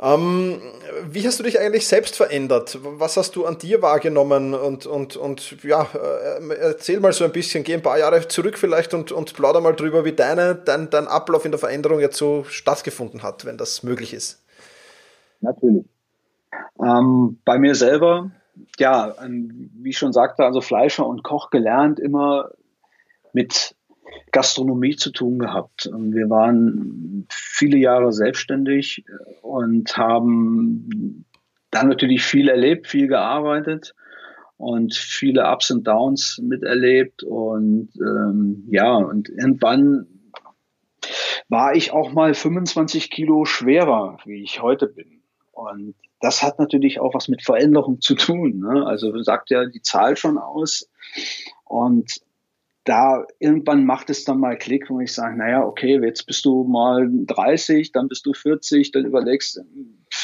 Ähm, 0.00 0.62
wie 1.10 1.26
hast 1.26 1.40
du 1.40 1.42
dich 1.42 1.58
eigentlich 1.58 1.88
selbst 1.88 2.14
verändert? 2.14 2.78
Was 2.82 3.16
hast 3.16 3.34
du 3.34 3.46
an 3.46 3.58
dir 3.58 3.82
wahrgenommen? 3.82 4.54
Und, 4.54 4.86
und, 4.86 5.16
und 5.16 5.62
ja, 5.64 5.88
äh, 5.92 6.54
erzähl 6.54 7.00
mal 7.00 7.12
so 7.12 7.24
ein 7.24 7.32
bisschen, 7.32 7.64
geh 7.64 7.74
ein 7.74 7.82
paar 7.82 7.98
Jahre 7.98 8.28
zurück 8.28 8.56
vielleicht 8.56 8.94
und, 8.94 9.10
und 9.10 9.34
plauder 9.34 9.60
mal 9.60 9.74
drüber, 9.74 10.04
wie 10.04 10.12
deine, 10.12 10.54
dein, 10.54 10.88
dein 10.88 11.08
Ablauf 11.08 11.44
in 11.44 11.50
der 11.50 11.58
Veränderung 11.58 11.98
jetzt 11.98 12.16
so 12.16 12.44
stattgefunden 12.44 13.24
hat, 13.24 13.44
wenn 13.44 13.58
das 13.58 13.82
möglich 13.82 14.14
ist. 14.14 14.40
Natürlich. 15.40 15.84
Ähm, 16.82 17.38
bei 17.44 17.58
mir 17.58 17.74
selber, 17.74 18.30
ja, 18.78 19.14
ähm, 19.24 19.70
wie 19.74 19.90
ich 19.90 19.98
schon 19.98 20.12
sagte, 20.12 20.44
also 20.44 20.60
Fleischer 20.60 21.06
und 21.06 21.22
Koch 21.22 21.50
gelernt, 21.50 22.00
immer 22.00 22.50
mit 23.32 23.74
Gastronomie 24.32 24.96
zu 24.96 25.10
tun 25.10 25.38
gehabt. 25.38 25.90
Wir 25.92 26.30
waren 26.30 27.26
viele 27.30 27.76
Jahre 27.76 28.12
selbstständig 28.12 29.04
und 29.42 29.96
haben 29.96 31.24
da 31.70 31.82
natürlich 31.84 32.22
viel 32.22 32.48
erlebt, 32.48 32.86
viel 32.86 33.08
gearbeitet 33.08 33.94
und 34.56 34.94
viele 34.94 35.50
Ups 35.50 35.70
und 35.70 35.86
Downs 35.86 36.40
miterlebt. 36.42 37.22
Und 37.22 37.90
ähm, 38.00 38.66
ja, 38.70 38.94
und 38.94 39.28
irgendwann 39.28 40.06
war 41.48 41.74
ich 41.74 41.92
auch 41.92 42.12
mal 42.12 42.34
25 42.34 43.10
Kilo 43.10 43.44
schwerer, 43.44 44.18
wie 44.24 44.42
ich 44.42 44.60
heute 44.60 44.86
bin. 44.86 45.17
Und 45.58 45.94
das 46.20 46.42
hat 46.42 46.58
natürlich 46.58 47.00
auch 47.00 47.14
was 47.14 47.28
mit 47.28 47.42
Veränderung 47.42 48.00
zu 48.00 48.14
tun. 48.14 48.60
Ne? 48.60 48.86
Also 48.86 49.20
sagt 49.22 49.50
ja 49.50 49.66
die 49.66 49.82
Zahl 49.82 50.16
schon 50.16 50.38
aus. 50.38 50.88
Und 51.64 52.20
da 52.84 53.26
irgendwann 53.38 53.84
macht 53.84 54.08
es 54.08 54.24
dann 54.24 54.40
mal 54.40 54.56
Klick, 54.56 54.88
wo 54.88 55.00
ich 55.00 55.12
sage, 55.12 55.36
naja, 55.36 55.62
okay, 55.64 56.00
jetzt 56.02 56.26
bist 56.26 56.44
du 56.44 56.64
mal 56.64 57.06
30, 57.10 57.92
dann 57.92 58.08
bist 58.08 58.24
du 58.24 58.32
40, 58.32 58.92
dann 58.92 59.04
überlegst, 59.04 59.60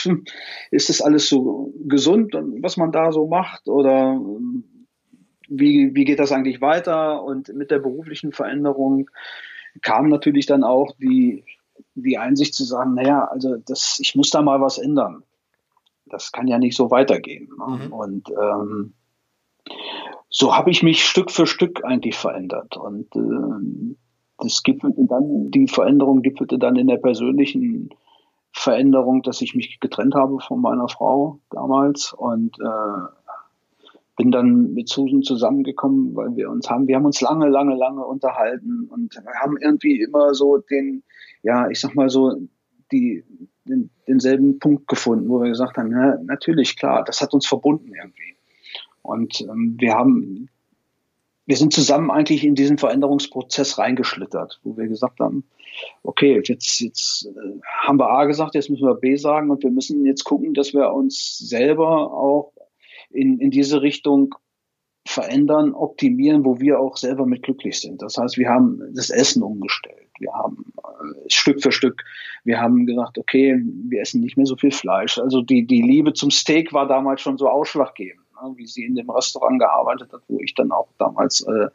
hm, 0.02 0.24
ist 0.70 0.88
das 0.88 1.02
alles 1.02 1.28
so 1.28 1.74
gesund, 1.84 2.32
was 2.62 2.78
man 2.78 2.90
da 2.90 3.12
so 3.12 3.26
macht 3.26 3.68
oder 3.68 4.18
wie, 5.48 5.94
wie 5.94 6.04
geht 6.04 6.20
das 6.20 6.32
eigentlich 6.32 6.62
weiter? 6.62 7.22
Und 7.22 7.48
mit 7.54 7.70
der 7.70 7.80
beruflichen 7.80 8.32
Veränderung 8.32 9.10
kam 9.82 10.08
natürlich 10.08 10.46
dann 10.46 10.64
auch 10.64 10.96
die, 10.96 11.44
die 11.94 12.18
Einsicht 12.18 12.54
zu 12.54 12.64
sagen, 12.64 12.94
naja, 12.94 13.24
also 13.24 13.56
das, 13.56 13.98
ich 14.00 14.14
muss 14.14 14.30
da 14.30 14.42
mal 14.42 14.60
was 14.60 14.78
ändern. 14.78 15.22
Das 16.06 16.32
kann 16.32 16.48
ja 16.48 16.58
nicht 16.58 16.76
so 16.76 16.90
weitergehen. 16.90 17.48
Ne? 17.58 17.86
Mhm. 17.86 17.92
Und 17.92 18.28
ähm, 18.30 18.94
so 20.28 20.54
habe 20.56 20.70
ich 20.70 20.82
mich 20.82 21.04
Stück 21.04 21.30
für 21.30 21.46
Stück 21.46 21.84
eigentlich 21.84 22.16
verändert. 22.16 22.76
Und 22.76 23.14
äh, 23.16 23.94
das 24.38 24.62
gipfelte 24.62 25.06
dann, 25.06 25.50
die 25.50 25.68
Veränderung 25.68 26.22
gipfelte 26.22 26.58
dann 26.58 26.76
in 26.76 26.88
der 26.88 26.98
persönlichen 26.98 27.90
Veränderung, 28.52 29.22
dass 29.22 29.40
ich 29.40 29.54
mich 29.54 29.80
getrennt 29.80 30.14
habe 30.14 30.38
von 30.40 30.60
meiner 30.60 30.88
Frau 30.88 31.40
damals 31.50 32.12
und 32.12 32.56
äh, 32.60 33.08
bin 34.16 34.30
dann 34.30 34.74
mit 34.74 34.88
Susan 34.88 35.22
zusammengekommen, 35.22 36.14
weil 36.14 36.36
wir 36.36 36.50
uns 36.50 36.70
haben, 36.70 36.86
wir 36.86 36.96
haben 36.96 37.04
uns 37.04 37.20
lange, 37.20 37.48
lange, 37.48 37.74
lange 37.74 38.04
unterhalten 38.04 38.88
und 38.90 39.20
haben 39.42 39.56
irgendwie 39.60 40.00
immer 40.00 40.34
so 40.34 40.58
den, 40.58 41.02
ja, 41.44 41.68
ich 41.68 41.78
sag 41.78 41.94
mal 41.94 42.10
so, 42.10 42.36
die, 42.90 43.22
den, 43.64 43.90
denselben 44.08 44.58
Punkt 44.58 44.88
gefunden, 44.88 45.28
wo 45.28 45.40
wir 45.40 45.48
gesagt 45.48 45.76
haben, 45.76 45.92
ja, 45.92 46.18
natürlich, 46.24 46.76
klar, 46.76 47.04
das 47.04 47.20
hat 47.20 47.32
uns 47.32 47.46
verbunden 47.46 47.92
irgendwie. 47.94 48.36
Und 49.02 49.42
ähm, 49.42 49.76
wir 49.78 49.94
haben, 49.94 50.48
wir 51.46 51.56
sind 51.56 51.72
zusammen 51.72 52.10
eigentlich 52.10 52.44
in 52.44 52.54
diesen 52.54 52.78
Veränderungsprozess 52.78 53.78
reingeschlittert, 53.78 54.60
wo 54.64 54.76
wir 54.76 54.88
gesagt 54.88 55.20
haben, 55.20 55.44
okay, 56.02 56.40
jetzt, 56.42 56.80
jetzt 56.80 57.26
äh, 57.26 57.60
haben 57.82 57.98
wir 57.98 58.10
A 58.10 58.24
gesagt, 58.24 58.54
jetzt 58.54 58.70
müssen 58.70 58.86
wir 58.86 58.94
B 58.94 59.16
sagen 59.16 59.50
und 59.50 59.62
wir 59.62 59.70
müssen 59.70 60.06
jetzt 60.06 60.24
gucken, 60.24 60.54
dass 60.54 60.72
wir 60.72 60.92
uns 60.92 61.38
selber 61.38 62.12
auch 62.12 62.52
in, 63.10 63.38
in 63.38 63.50
diese 63.50 63.82
Richtung 63.82 64.34
verändern, 65.06 65.74
optimieren, 65.74 66.46
wo 66.46 66.60
wir 66.60 66.80
auch 66.80 66.96
selber 66.96 67.26
mit 67.26 67.42
glücklich 67.42 67.78
sind. 67.78 68.00
Das 68.00 68.16
heißt, 68.16 68.38
wir 68.38 68.48
haben 68.48 68.80
das 68.94 69.10
Essen 69.10 69.42
umgestellt. 69.42 70.03
Wir 70.20 70.32
haben 70.32 70.72
äh, 70.78 71.28
Stück 71.28 71.62
für 71.62 71.72
Stück, 71.72 72.04
wir 72.44 72.60
haben 72.60 72.86
gesagt, 72.86 73.18
okay, 73.18 73.60
wir 73.88 74.00
essen 74.00 74.20
nicht 74.20 74.36
mehr 74.36 74.46
so 74.46 74.56
viel 74.56 74.70
Fleisch. 74.70 75.18
Also 75.18 75.42
die, 75.42 75.66
die 75.66 75.82
Liebe 75.82 76.12
zum 76.12 76.30
Steak 76.30 76.72
war 76.72 76.86
damals 76.86 77.20
schon 77.20 77.38
so 77.38 77.48
ausschlaggebend 77.48 78.24
ne, 78.42 78.54
wie 78.56 78.66
sie 78.66 78.84
in 78.84 78.94
dem 78.94 79.10
Restaurant 79.10 79.58
gearbeitet 79.60 80.12
hat, 80.12 80.22
wo 80.28 80.38
ich 80.40 80.54
dann 80.54 80.72
auch 80.72 80.88
damals 80.98 81.40
äh, 81.46 81.68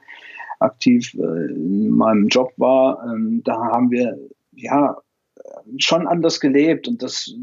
aktiv 0.59 1.13
äh, 1.15 1.51
in 1.51 1.89
meinem 1.91 2.27
Job 2.27 2.51
war. 2.57 3.03
Ähm, 3.05 3.41
da 3.43 3.55
haben 3.55 3.91
wir 3.91 4.17
ja 4.53 4.97
schon 5.77 6.07
anders 6.07 6.39
gelebt 6.39 6.87
und 6.87 7.01
das 7.01 7.33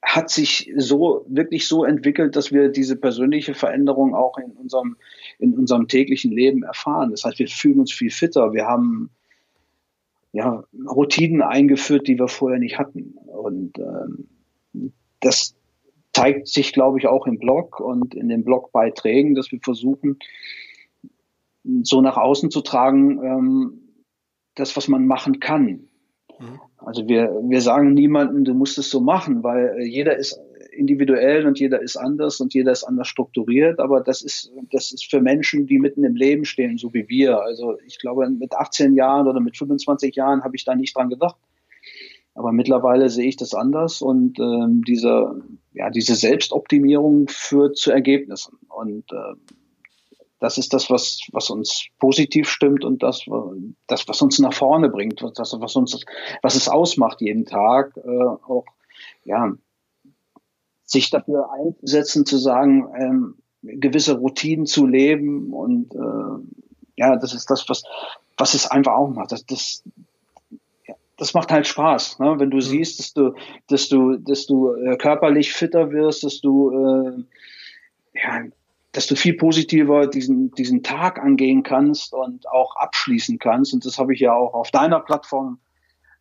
hat 0.00 0.30
sich 0.30 0.72
so 0.76 1.26
wirklich 1.28 1.66
so 1.66 1.84
entwickelt, 1.84 2.36
dass 2.36 2.52
wir 2.52 2.68
diese 2.68 2.96
persönliche 2.96 3.52
Veränderung 3.54 4.14
auch 4.14 4.38
in 4.38 4.52
unserem 4.52 4.96
in 5.38 5.54
unserem 5.54 5.88
täglichen 5.88 6.30
Leben 6.30 6.62
erfahren. 6.62 7.10
Das 7.10 7.24
heißt, 7.24 7.38
wir 7.38 7.48
fühlen 7.48 7.80
uns 7.80 7.92
viel 7.92 8.10
fitter. 8.10 8.52
Wir 8.52 8.66
haben 8.66 9.10
ja 10.38 10.64
Routinen 10.88 11.42
eingeführt, 11.42 12.06
die 12.06 12.18
wir 12.18 12.28
vorher 12.28 12.60
nicht 12.60 12.78
hatten. 12.78 13.14
Und 13.26 13.78
ähm, 13.78 14.28
das 15.20 15.56
zeigt 16.12 16.46
sich, 16.46 16.72
glaube 16.72 16.98
ich, 16.98 17.08
auch 17.08 17.26
im 17.26 17.38
Blog 17.38 17.80
und 17.80 18.14
in 18.14 18.28
den 18.28 18.44
Blogbeiträgen, 18.44 19.34
dass 19.34 19.50
wir 19.50 19.60
versuchen, 19.60 20.18
so 21.82 22.00
nach 22.00 22.16
außen 22.16 22.50
zu 22.50 22.60
tragen, 22.60 23.22
ähm, 23.22 23.80
das, 24.54 24.76
was 24.76 24.88
man 24.88 25.06
machen 25.06 25.40
kann. 25.40 25.88
Mhm. 26.38 26.60
Also 26.78 27.08
wir, 27.08 27.36
wir 27.42 27.60
sagen 27.60 27.94
niemandem, 27.94 28.44
du 28.44 28.54
musst 28.54 28.78
es 28.78 28.90
so 28.90 29.00
machen, 29.00 29.42
weil 29.42 29.76
äh, 29.78 29.84
jeder 29.84 30.16
ist 30.16 30.40
individuell 30.78 31.46
und 31.46 31.58
jeder 31.58 31.82
ist 31.82 31.96
anders 31.96 32.40
und 32.40 32.54
jeder 32.54 32.72
ist 32.72 32.84
anders 32.84 33.08
strukturiert, 33.08 33.80
aber 33.80 34.00
das 34.00 34.22
ist, 34.22 34.52
das 34.72 34.92
ist 34.92 35.10
für 35.10 35.20
Menschen, 35.20 35.66
die 35.66 35.78
mitten 35.78 36.04
im 36.04 36.16
Leben 36.16 36.44
stehen, 36.44 36.78
so 36.78 36.94
wie 36.94 37.08
wir. 37.08 37.40
Also 37.42 37.78
ich 37.86 37.98
glaube, 37.98 38.28
mit 38.30 38.54
18 38.54 38.94
Jahren 38.94 39.26
oder 39.26 39.40
mit 39.40 39.56
25 39.56 40.14
Jahren 40.14 40.44
habe 40.44 40.56
ich 40.56 40.64
da 40.64 40.74
nicht 40.74 40.96
dran 40.96 41.10
gedacht. 41.10 41.36
Aber 42.34 42.52
mittlerweile 42.52 43.10
sehe 43.10 43.28
ich 43.28 43.36
das 43.36 43.52
anders 43.52 44.00
und 44.00 44.38
ähm, 44.38 44.84
diese, 44.86 45.42
ja, 45.72 45.90
diese 45.90 46.14
Selbstoptimierung 46.14 47.26
führt 47.26 47.76
zu 47.76 47.90
Ergebnissen. 47.90 48.58
Und 48.68 49.10
äh, 49.10 49.56
das 50.38 50.56
ist 50.56 50.72
das, 50.72 50.88
was, 50.88 51.20
was 51.32 51.50
uns 51.50 51.88
positiv 51.98 52.48
stimmt 52.48 52.84
und 52.84 53.02
das, 53.02 53.24
das, 53.88 54.06
was 54.06 54.22
uns 54.22 54.38
nach 54.38 54.54
vorne 54.54 54.88
bringt, 54.88 55.20
das, 55.34 55.56
was 55.58 55.74
uns, 55.74 56.04
was 56.42 56.54
es 56.54 56.68
ausmacht 56.68 57.20
jeden 57.20 57.44
Tag, 57.44 57.96
äh, 57.96 58.08
auch, 58.08 58.66
ja, 59.24 59.52
sich 60.88 61.10
dafür 61.10 61.52
einzusetzen, 61.52 62.26
zu 62.26 62.38
sagen, 62.38 62.88
ähm, 62.98 63.34
gewisse 63.62 64.16
Routinen 64.16 64.66
zu 64.66 64.86
leben 64.86 65.52
und 65.52 65.94
äh, 65.94 66.56
ja, 66.96 67.16
das 67.16 67.34
ist 67.34 67.50
das, 67.50 67.68
was, 67.68 67.84
was 68.36 68.54
es 68.54 68.66
einfach 68.70 68.94
auch 68.94 69.10
macht. 69.10 69.30
Das, 69.32 69.44
das, 69.44 69.84
das 71.16 71.34
macht 71.34 71.52
halt 71.52 71.66
Spaß, 71.66 72.18
ne? 72.20 72.36
wenn 72.38 72.50
du 72.50 72.56
mhm. 72.56 72.62
siehst, 72.62 72.98
dass 72.98 73.12
du, 73.12 73.34
dass 73.68 73.88
du, 73.88 74.16
dass 74.16 74.46
du 74.46 74.72
äh, 74.72 74.96
körperlich 74.96 75.52
fitter 75.52 75.90
wirst, 75.90 76.24
dass 76.24 76.40
du, 76.40 76.70
äh, 76.70 77.24
ja, 78.14 78.44
dass 78.92 79.06
du 79.06 79.14
viel 79.14 79.34
positiver 79.34 80.06
diesen, 80.06 80.52
diesen 80.52 80.82
Tag 80.82 81.18
angehen 81.18 81.62
kannst 81.62 82.14
und 82.14 82.48
auch 82.48 82.74
abschließen 82.76 83.38
kannst. 83.38 83.74
Und 83.74 83.84
das 83.84 83.98
habe 83.98 84.14
ich 84.14 84.20
ja 84.20 84.34
auch 84.34 84.54
auf 84.54 84.70
deiner 84.70 85.00
Plattform 85.00 85.58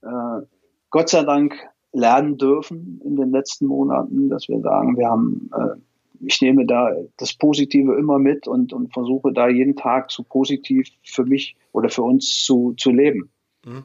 äh, 0.01 0.45
Gott 0.89 1.09
sei 1.09 1.24
Dank 1.24 1.55
lernen 1.94 2.38
dürfen 2.38 3.01
in 3.03 3.15
den 3.15 3.32
letzten 3.32 3.67
Monaten, 3.67 4.29
dass 4.29 4.48
wir 4.48 4.60
sagen, 4.62 4.98
wir 4.98 5.08
haben, 5.08 5.50
äh, 5.53 5.79
ich 6.25 6.41
nehme 6.41 6.65
da 6.65 6.91
das 7.17 7.34
Positive 7.34 7.96
immer 7.96 8.20
mit 8.20 8.48
und, 8.48 8.74
und 8.74 8.94
versuche 8.94 9.32
da 9.34 9.48
jeden 9.48 9.75
Tag 9.75 10.12
so 10.12 10.24
positiv 10.24 10.89
für 11.03 11.25
mich 11.25 11.56
oder 11.72 11.89
für 11.89 12.03
uns 12.03 12.44
zu, 12.44 12.74
zu 12.77 12.91
leben. 12.91 13.29
Mhm. 13.65 13.84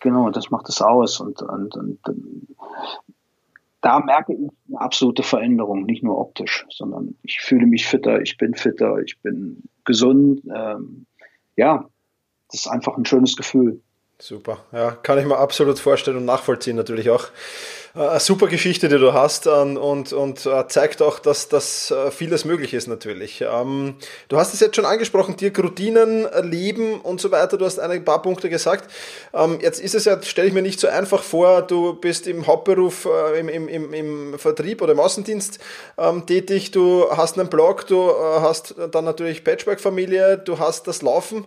Genau, 0.00 0.30
das 0.30 0.50
macht 0.50 0.68
es 0.68 0.80
aus. 0.80 1.20
Und, 1.20 1.42
und, 1.42 1.74
und, 1.76 1.98
da 3.80 4.00
merke 4.00 4.34
ich 4.34 4.50
eine 4.68 4.80
absolute 4.80 5.22
Veränderung, 5.22 5.84
nicht 5.84 6.02
nur 6.02 6.18
optisch, 6.18 6.66
sondern 6.68 7.14
ich 7.22 7.40
fühle 7.40 7.66
mich 7.66 7.86
fitter, 7.86 8.20
ich 8.20 8.36
bin 8.36 8.54
fitter, 8.54 8.98
ich 8.98 9.20
bin 9.20 9.62
gesund. 9.84 10.42
Ähm, 10.54 11.06
ja, 11.56 11.88
das 12.50 12.60
ist 12.60 12.66
einfach 12.68 12.96
ein 12.96 13.04
schönes 13.04 13.36
Gefühl. 13.36 13.80
Super, 14.20 14.64
ja, 14.72 14.90
kann 14.90 15.18
ich 15.18 15.24
mir 15.26 15.38
absolut 15.38 15.78
vorstellen 15.78 16.16
und 16.16 16.24
nachvollziehen 16.24 16.74
natürlich 16.74 17.08
auch. 17.10 17.28
Äh, 17.94 18.00
eine 18.00 18.20
super 18.20 18.46
Geschichte, 18.48 18.88
die 18.88 18.98
du 18.98 19.12
hast 19.12 19.46
ähm, 19.46 19.76
und, 19.76 20.12
und 20.12 20.46
äh, 20.46 20.66
zeigt 20.68 21.02
auch, 21.02 21.18
dass 21.18 21.48
das 21.48 21.90
äh, 21.90 22.10
vieles 22.10 22.44
möglich 22.44 22.74
ist 22.74 22.86
natürlich. 22.86 23.42
Ähm, 23.42 23.94
du 24.28 24.38
hast 24.38 24.54
es 24.54 24.60
jetzt 24.60 24.76
schon 24.76 24.84
angesprochen, 24.84 25.36
Dirk, 25.36 25.58
Routinen, 25.58 26.26
Leben 26.42 27.00
und 27.00 27.20
so 27.20 27.30
weiter. 27.30 27.56
Du 27.56 27.64
hast 27.64 27.78
ein 27.78 28.04
paar 28.04 28.22
Punkte 28.22 28.48
gesagt. 28.48 28.90
Ähm, 29.32 29.58
jetzt 29.60 29.80
ist 29.80 29.94
es 29.94 30.04
ja, 30.04 30.20
stelle 30.22 30.48
ich 30.48 30.54
mir 30.54 30.62
nicht 30.62 30.80
so 30.80 30.88
einfach 30.88 31.22
vor, 31.22 31.62
du 31.62 31.94
bist 31.94 32.26
im 32.26 32.46
Hauptberuf 32.46 33.08
im, 33.38 33.48
im, 33.48 33.68
im, 33.68 33.94
im 33.94 34.38
Vertrieb 34.38 34.82
oder 34.82 34.92
im 34.92 35.00
Außendienst 35.00 35.58
tätig, 36.26 36.70
du 36.70 37.06
hast 37.10 37.38
einen 37.38 37.48
Blog, 37.48 37.86
du 37.86 38.12
hast 38.40 38.74
dann 38.90 39.04
natürlich 39.04 39.44
Patchwork-Familie, 39.44 40.38
du 40.38 40.58
hast 40.58 40.86
das 40.86 41.02
Laufen. 41.02 41.44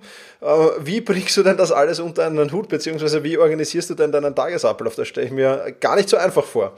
Wie 0.79 1.01
bringst 1.01 1.37
du 1.37 1.43
denn 1.43 1.57
das 1.57 1.71
alles 1.71 1.99
unter 1.99 2.25
einen 2.25 2.51
Hut, 2.51 2.67
beziehungsweise 2.69 3.23
wie 3.23 3.37
organisierst 3.37 3.89
du 3.89 3.93
denn 3.95 4.11
deinen 4.11 4.35
Tagesablauf? 4.35 4.95
Das 4.95 5.07
stelle 5.07 5.27
ich 5.27 5.33
mir 5.33 5.75
gar 5.79 5.95
nicht 5.95 6.09
so 6.09 6.17
einfach 6.17 6.30
einfach 6.31 6.45
vor? 6.45 6.77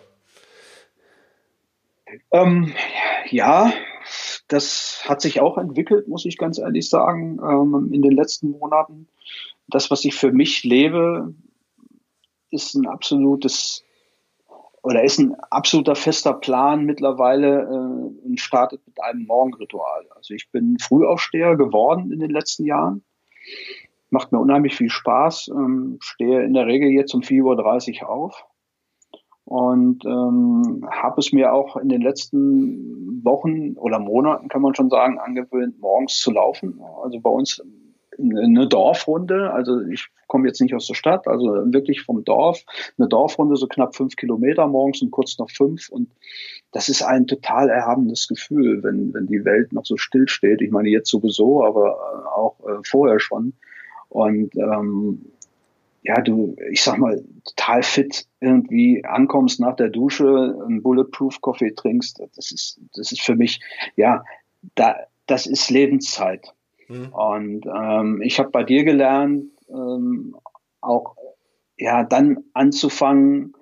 Ähm, 2.31 2.73
ja, 3.29 3.71
das 4.47 5.03
hat 5.07 5.21
sich 5.21 5.39
auch 5.39 5.57
entwickelt, 5.57 6.07
muss 6.07 6.25
ich 6.25 6.37
ganz 6.37 6.57
ehrlich 6.57 6.89
sagen, 6.89 7.39
ähm, 7.39 7.91
in 7.93 8.01
den 8.01 8.13
letzten 8.13 8.49
Monaten. 8.49 9.07
Das, 9.67 9.91
was 9.91 10.03
ich 10.05 10.15
für 10.15 10.31
mich 10.31 10.63
lebe, 10.63 11.33
ist 12.49 12.73
ein 12.73 12.87
absolutes 12.87 13.83
oder 14.81 15.03
ist 15.03 15.19
ein 15.19 15.35
absoluter 15.35 15.95
fester 15.95 16.33
Plan 16.33 16.83
mittlerweile 16.85 17.61
äh, 17.61 18.25
und 18.25 18.39
startet 18.39 18.81
mit 18.85 19.01
einem 19.01 19.25
Morgenritual. 19.25 20.07
Also 20.15 20.33
ich 20.33 20.51
bin 20.51 20.77
Frühaufsteher 20.79 21.55
geworden 21.55 22.11
in 22.11 22.19
den 22.19 22.31
letzten 22.31 22.65
Jahren. 22.65 23.03
Macht 24.09 24.31
mir 24.31 24.39
unheimlich 24.39 24.75
viel 24.75 24.89
Spaß. 24.89 25.49
Ähm, 25.55 25.97
stehe 26.01 26.43
in 26.43 26.53
der 26.53 26.65
Regel 26.65 26.89
jetzt 26.89 27.13
um 27.13 27.21
4.30 27.21 28.01
Uhr 28.01 28.09
auf 28.09 28.45
und 29.53 30.03
ähm, 30.03 30.83
habe 30.89 31.21
es 31.21 31.31
mir 31.31 31.53
auch 31.53 31.77
in 31.77 31.87
den 31.87 32.01
letzten 32.01 33.23
Wochen 33.23 33.73
oder 33.73 33.99
Monaten, 33.99 34.47
kann 34.47 34.63
man 34.63 34.73
schon 34.73 34.89
sagen, 34.89 35.19
angewöhnt, 35.19 35.79
morgens 35.79 36.19
zu 36.21 36.31
laufen. 36.31 36.81
Also 37.03 37.19
bei 37.19 37.29
uns 37.29 37.61
eine 38.17 38.67
Dorfrunde, 38.67 39.53
also 39.53 39.79
ich 39.81 40.07
komme 40.25 40.47
jetzt 40.47 40.59
nicht 40.59 40.73
aus 40.73 40.87
der 40.87 40.95
Stadt, 40.95 41.27
also 41.27 41.45
wirklich 41.71 42.01
vom 42.01 42.23
Dorf, 42.23 42.63
eine 42.97 43.07
Dorfrunde, 43.07 43.55
so 43.55 43.67
knapp 43.67 43.95
fünf 43.95 44.15
Kilometer 44.15 44.65
morgens 44.65 45.03
und 45.03 45.11
kurz 45.11 45.37
noch 45.37 45.51
fünf 45.51 45.89
und 45.89 46.09
das 46.71 46.89
ist 46.89 47.03
ein 47.03 47.27
total 47.27 47.69
erhabenes 47.69 48.27
Gefühl, 48.27 48.81
wenn, 48.81 49.13
wenn 49.13 49.27
die 49.27 49.45
Welt 49.45 49.71
noch 49.71 49.85
so 49.85 49.97
still 49.97 50.27
steht. 50.27 50.63
Ich 50.63 50.71
meine 50.71 50.89
jetzt 50.89 51.11
sowieso, 51.11 51.63
aber 51.63 51.91
äh, 51.91 52.27
auch 52.27 52.55
äh, 52.67 52.81
vorher 52.83 53.19
schon. 53.19 53.53
Und 54.09 54.55
ähm, 54.55 55.32
ja, 56.03 56.21
du, 56.21 56.55
ich 56.69 56.83
sag 56.83 56.97
mal, 56.97 57.23
total 57.45 57.81
fit 57.81 58.27
irgendwie 58.41 59.03
ankommst 59.05 59.59
nach 59.59 59.75
der 59.75 59.89
Dusche, 59.89 60.57
einen 60.65 60.83
Bulletproof 60.83 61.39
Coffee 61.41 61.73
trinkst, 61.73 62.21
das 62.35 62.51
ist, 62.51 62.79
das 62.95 63.11
ist 63.11 63.21
für 63.21 63.35
mich, 63.35 63.61
ja, 63.95 64.23
da, 64.75 64.97
das 65.27 65.45
ist 65.45 65.69
Lebenszeit. 65.69 66.53
Mhm. 66.89 67.13
Und 67.13 67.65
ähm, 67.65 68.21
ich 68.21 68.39
habe 68.39 68.49
bei 68.49 68.63
dir 68.63 68.83
gelernt, 68.83 69.45
ähm, 69.69 70.35
auch 70.81 71.15
ja 71.77 72.03
dann 72.03 72.43
anzufangen, 72.53 73.53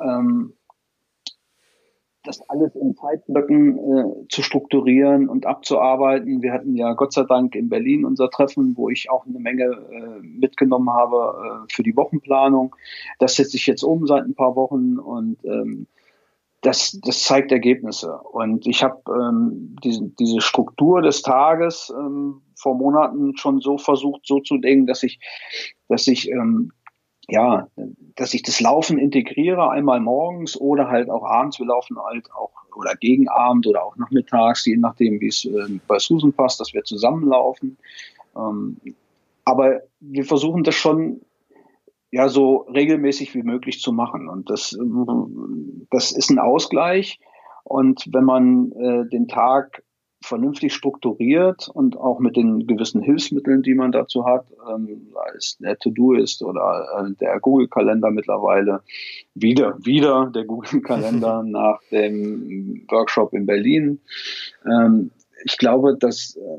ähm, 0.00 0.52
das 2.26 2.48
alles 2.48 2.74
in 2.74 2.94
Zeitblöcken 2.94 3.78
äh, 3.78 4.28
zu 4.28 4.42
strukturieren 4.42 5.28
und 5.28 5.46
abzuarbeiten. 5.46 6.42
Wir 6.42 6.52
hatten 6.52 6.74
ja 6.74 6.92
Gott 6.94 7.12
sei 7.12 7.24
Dank 7.24 7.54
in 7.54 7.68
Berlin 7.68 8.04
unser 8.04 8.30
Treffen, 8.30 8.76
wo 8.76 8.88
ich 8.88 9.10
auch 9.10 9.26
eine 9.26 9.38
Menge 9.38 9.64
äh, 9.64 10.20
mitgenommen 10.22 10.90
habe 10.90 11.66
äh, 11.66 11.72
für 11.72 11.82
die 11.82 11.96
Wochenplanung. 11.96 12.74
Das 13.18 13.36
setze 13.36 13.56
ich 13.56 13.66
jetzt 13.66 13.82
um 13.82 14.06
seit 14.06 14.24
ein 14.24 14.34
paar 14.34 14.56
Wochen 14.56 14.98
und 14.98 15.44
ähm, 15.44 15.86
das, 16.62 16.98
das 17.02 17.22
zeigt 17.22 17.52
Ergebnisse. 17.52 18.18
Und 18.18 18.66
ich 18.66 18.82
habe 18.82 19.00
ähm, 19.08 19.76
diese, 19.84 20.08
diese 20.18 20.40
Struktur 20.40 21.02
des 21.02 21.22
Tages 21.22 21.92
ähm, 21.96 22.42
vor 22.56 22.74
Monaten 22.74 23.36
schon 23.36 23.60
so 23.60 23.78
versucht, 23.78 24.22
so 24.26 24.40
zu 24.40 24.58
denken, 24.58 24.86
dass 24.86 25.02
ich, 25.02 25.20
dass 25.88 26.06
ich 26.08 26.30
ähm, 26.30 26.72
ja, 27.28 27.68
dass 28.14 28.34
ich 28.34 28.42
das 28.42 28.60
Laufen 28.60 28.98
integriere, 28.98 29.70
einmal 29.70 30.00
morgens 30.00 30.58
oder 30.60 30.88
halt 30.88 31.10
auch 31.10 31.24
abends. 31.24 31.58
Wir 31.58 31.66
laufen 31.66 31.98
halt 31.98 32.30
auch 32.32 32.50
oder 32.76 32.94
gegen 32.94 33.28
Abend 33.28 33.66
oder 33.66 33.84
auch 33.84 33.96
nachmittags, 33.96 34.66
je 34.66 34.76
nachdem, 34.76 35.20
wie 35.20 35.28
es 35.28 35.44
äh, 35.44 35.78
bei 35.88 35.98
Susan 35.98 36.32
passt, 36.32 36.60
dass 36.60 36.74
wir 36.74 36.84
zusammenlaufen. 36.84 37.78
Ähm, 38.36 38.76
aber 39.44 39.80
wir 40.00 40.24
versuchen 40.24 40.62
das 40.62 40.74
schon 40.74 41.22
ja 42.10 42.28
so 42.28 42.58
regelmäßig 42.72 43.34
wie 43.34 43.42
möglich 43.42 43.80
zu 43.80 43.92
machen. 43.92 44.28
Und 44.28 44.50
das, 44.50 44.78
das 45.90 46.12
ist 46.12 46.30
ein 46.30 46.38
Ausgleich. 46.38 47.18
Und 47.64 48.06
wenn 48.12 48.24
man 48.24 48.72
äh, 48.72 49.08
den 49.08 49.26
Tag 49.26 49.82
vernünftig 50.26 50.74
strukturiert 50.74 51.68
und 51.68 51.96
auch 51.96 52.18
mit 52.18 52.36
den 52.36 52.66
gewissen 52.66 53.00
Hilfsmitteln, 53.00 53.62
die 53.62 53.74
man 53.74 53.92
dazu 53.92 54.26
hat, 54.26 54.46
ähm, 54.68 55.12
es 55.36 55.56
der 55.58 55.78
To-Do 55.78 56.14
ist 56.14 56.42
oder 56.42 56.86
äh, 56.98 57.14
der 57.20 57.38
Google-Kalender 57.40 58.10
mittlerweile, 58.10 58.82
wieder, 59.34 59.76
wieder 59.84 60.30
der 60.34 60.44
Google-Kalender 60.44 61.42
nach 61.46 61.80
dem 61.90 62.84
Workshop 62.90 63.32
in 63.32 63.46
Berlin. 63.46 64.00
Ähm, 64.64 65.10
ich 65.44 65.58
glaube, 65.58 65.96
dass 65.98 66.36
äh, 66.36 66.58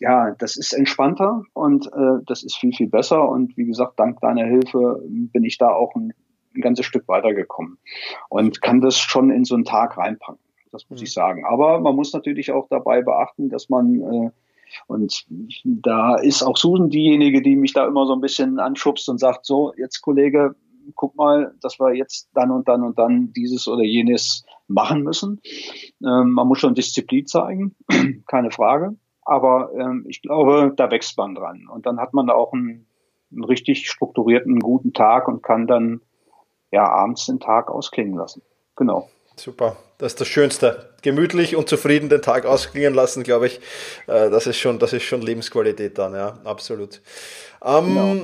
ja, 0.00 0.34
das 0.38 0.56
ist 0.56 0.72
entspannter 0.72 1.42
und 1.54 1.86
äh, 1.86 2.22
das 2.26 2.42
ist 2.44 2.56
viel, 2.56 2.72
viel 2.72 2.88
besser. 2.88 3.28
Und 3.28 3.56
wie 3.56 3.66
gesagt, 3.66 3.98
dank 3.98 4.20
deiner 4.20 4.44
Hilfe 4.44 5.02
bin 5.08 5.44
ich 5.44 5.58
da 5.58 5.70
auch 5.70 5.94
ein, 5.96 6.12
ein 6.54 6.60
ganzes 6.60 6.86
Stück 6.86 7.08
weitergekommen 7.08 7.78
und 8.28 8.62
kann 8.62 8.80
das 8.80 8.98
schon 8.98 9.30
in 9.30 9.44
so 9.44 9.54
einen 9.54 9.64
Tag 9.64 9.96
reinpacken. 9.96 10.47
Das 10.72 10.88
muss 10.88 11.00
mhm. 11.00 11.04
ich 11.04 11.12
sagen. 11.12 11.44
Aber 11.44 11.80
man 11.80 11.94
muss 11.96 12.12
natürlich 12.12 12.52
auch 12.52 12.68
dabei 12.68 13.02
beachten, 13.02 13.48
dass 13.48 13.68
man 13.68 14.00
äh, 14.00 14.30
und 14.86 15.24
da 15.64 16.16
ist 16.16 16.42
auch 16.42 16.56
Susan 16.56 16.90
diejenige, 16.90 17.42
die 17.42 17.56
mich 17.56 17.72
da 17.72 17.86
immer 17.86 18.06
so 18.06 18.12
ein 18.12 18.20
bisschen 18.20 18.58
anschubst 18.58 19.08
und 19.08 19.18
sagt, 19.18 19.46
so, 19.46 19.72
jetzt 19.76 20.02
Kollege, 20.02 20.54
guck 20.94 21.16
mal, 21.16 21.54
dass 21.60 21.78
wir 21.78 21.94
jetzt 21.94 22.28
dann 22.34 22.50
und 22.50 22.68
dann 22.68 22.82
und 22.82 22.98
dann 22.98 23.32
dieses 23.32 23.68
oder 23.68 23.82
jenes 23.82 24.44
machen 24.66 25.02
müssen. 25.02 25.40
Ähm, 26.02 26.32
man 26.32 26.46
muss 26.46 26.58
schon 26.58 26.74
Disziplin 26.74 27.26
zeigen, 27.26 27.74
keine 28.26 28.50
Frage. 28.50 28.96
Aber 29.22 29.70
ähm, 29.74 30.06
ich 30.08 30.22
glaube, 30.22 30.72
da 30.74 30.90
wächst 30.90 31.16
man 31.18 31.34
dran. 31.34 31.68
Und 31.68 31.86
dann 31.86 31.98
hat 31.98 32.14
man 32.14 32.30
auch 32.30 32.52
einen, 32.52 32.86
einen 33.30 33.44
richtig 33.44 33.88
strukturierten, 33.88 34.58
guten 34.60 34.92
Tag 34.92 35.28
und 35.28 35.42
kann 35.42 35.66
dann 35.66 36.00
ja 36.70 36.88
abends 36.88 37.26
den 37.26 37.40
Tag 37.40 37.70
ausklingen 37.70 38.14
lassen. 38.14 38.42
Genau. 38.76 39.08
Super, 39.36 39.76
das 39.98 40.12
ist 40.12 40.20
das 40.20 40.28
Schönste. 40.28 40.90
Gemütlich 41.02 41.56
und 41.56 41.68
zufrieden 41.68 42.08
den 42.08 42.22
Tag 42.22 42.46
ausklingen 42.46 42.94
lassen, 42.94 43.24
glaube 43.24 43.48
ich. 43.48 43.60
Äh, 44.06 44.30
das 44.30 44.46
ist 44.46 44.58
schon, 44.58 44.78
das 44.78 44.92
ist 44.92 45.02
schon 45.02 45.22
Lebensqualität 45.22 45.98
dann, 45.98 46.14
ja, 46.14 46.38
absolut. 46.44 47.00
Ähm, 47.64 47.86
genau. 47.86 48.16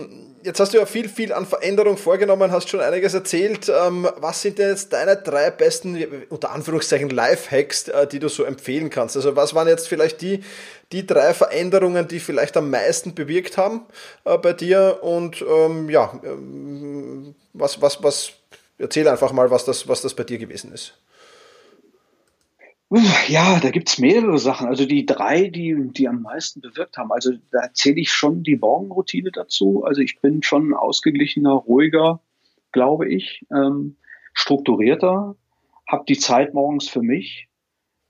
Jetzt 0.45 0.61
hast 0.61 0.75
du 0.75 0.79
ja 0.79 0.85
viel, 0.85 1.09
viel 1.09 1.33
an 1.33 1.47
Veränderung 1.47 1.97
vorgenommen, 1.97 2.53
hast 2.53 2.69
schon 2.69 2.81
einiges 2.81 3.15
erzählt. 3.15 3.71
Ähm, 3.71 4.07
was 4.19 4.43
sind 4.43 4.59
denn 4.59 4.69
jetzt 4.69 4.93
deine 4.93 5.17
drei 5.17 5.51
besten, 5.51 5.97
unter 6.29 6.51
Anführungszeichen, 6.51 7.09
Lifehacks, 7.09 7.89
äh, 7.89 8.07
die 8.07 8.19
du 8.19 8.29
so 8.29 8.45
empfehlen 8.45 8.91
kannst? 8.91 9.17
Also 9.17 9.35
was 9.37 9.55
waren 9.55 9.69
jetzt 9.69 9.89
vielleicht 9.89 10.21
die, 10.21 10.45
die 10.93 11.07
drei 11.07 11.33
Veränderungen, 11.33 12.07
die 12.09 12.21
vielleicht 12.21 12.59
am 12.59 12.69
meisten 12.69 13.15
bewirkt 13.15 13.57
haben 13.57 13.87
äh, 14.25 14.37
bei 14.37 14.53
dir? 14.53 14.99
Und 15.01 15.43
ähm, 15.49 15.89
ja, 15.89 16.13
ähm, 16.23 17.35
was, 17.55 17.81
was, 17.81 18.03
was, 18.03 18.33
erzähl 18.77 19.09
einfach 19.09 19.33
mal, 19.33 19.51
was 19.51 19.65
das, 19.65 19.89
was 19.89 20.03
das 20.03 20.13
bei 20.13 20.25
dir 20.25 20.37
gewesen 20.37 20.73
ist. 20.75 20.93
Ja, 22.91 23.59
da 23.61 23.71
gibt's 23.71 23.99
mehrere 23.99 24.39
Sachen. 24.39 24.69
Also 24.69 24.87
die 24.87 25.07
drei, 25.07 25.49
die, 25.49 25.75
die 25.93 26.07
am 26.07 26.23
meisten 26.23 26.61
bewirkt 26.61 26.97
haben. 26.97 27.11
Also 27.13 27.33
da 27.51 27.73
zähle 27.73 28.01
ich 28.01 28.13
schon 28.13 28.43
die 28.43 28.57
Morgenroutine 28.57 29.31
dazu. 29.33 29.85
Also 29.85 30.01
ich 30.01 30.21
bin 30.21 30.43
schon 30.43 30.75
ausgeglichener, 30.75 31.53
ruhiger, 31.53 32.21
glaube 32.73 33.09
ich, 33.09 33.45
ähm, 33.51 33.97
strukturierter, 34.33 35.37
habe 35.89 36.05
die 36.07 36.19
Zeit 36.19 36.55
morgens 36.55 36.89
für 36.89 37.03
mich. 37.03 37.49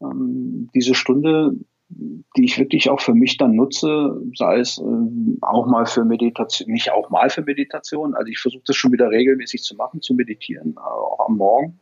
Ähm, 0.02 0.68
diese 0.74 0.94
Stunde, 0.94 1.52
die 1.88 2.44
ich 2.44 2.58
wirklich 2.58 2.90
auch 2.90 3.00
für 3.00 3.14
mich 3.14 3.36
dann 3.36 3.54
nutze, 3.54 4.20
sei 4.34 4.58
es 4.58 4.78
ähm, 4.78 5.38
auch 5.40 5.66
mal 5.66 5.86
für 5.86 6.04
Meditation, 6.04 6.70
nicht 6.72 6.90
auch 6.90 7.10
mal 7.10 7.30
für 7.30 7.42
Meditation. 7.42 8.14
Also 8.14 8.28
ich 8.28 8.38
versuche 8.38 8.64
das 8.66 8.76
schon 8.76 8.92
wieder 8.92 9.10
regelmäßig 9.10 9.62
zu 9.62 9.76
machen, 9.76 10.02
zu 10.02 10.14
meditieren, 10.14 10.76
auch 10.76 11.28
am 11.28 11.36
Morgen. 11.36 11.78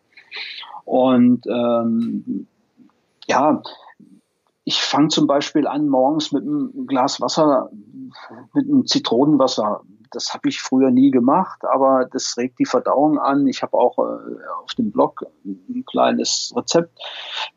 Und 0.85 1.46
ähm, 1.46 2.46
ja, 3.33 3.62
ich 4.64 4.81
fange 4.81 5.09
zum 5.09 5.27
Beispiel 5.27 5.66
an 5.66 5.88
morgens 5.88 6.33
mit 6.33 6.42
einem 6.42 6.87
Glas 6.87 7.21
Wasser, 7.21 7.71
mit 8.55 8.66
einem 8.66 8.87
Zitronenwasser. 8.87 9.81
Das 10.11 10.35
habe 10.35 10.49
ich 10.51 10.61
früher 10.61 10.90
nie 10.90 11.11
gemacht, 11.11 11.64
aber 11.64 12.07
das 12.12 12.37
regt 12.37 12.59
die 12.59 12.66
Verdauung 12.66 13.18
an. 13.18 13.47
Ich 13.47 13.62
habe 13.62 13.77
auch 13.77 13.99
äh, 13.99 14.37
auf 14.62 14.75
dem 14.75 14.92
Blog 14.92 15.25
ein 15.45 15.85
kleines 15.87 16.53
Rezept, 16.55 16.99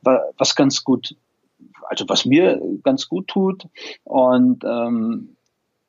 was 0.02 0.56
ganz 0.56 0.84
gut, 0.84 1.16
also 1.84 2.06
was 2.08 2.26
mir 2.26 2.60
ganz 2.84 3.10
gut 3.10 3.28
tut. 3.28 3.68
Und 4.06 4.64
ähm, 4.64 5.36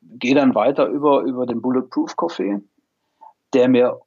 gehe 0.01 0.35
dann 0.35 0.55
weiter 0.55 0.87
über, 0.87 1.21
über 1.21 1.45
den 1.45 1.61
Bulletproof 1.61 2.15
Coffee, 2.17 2.61
der 3.53 3.69
mir 3.69 3.99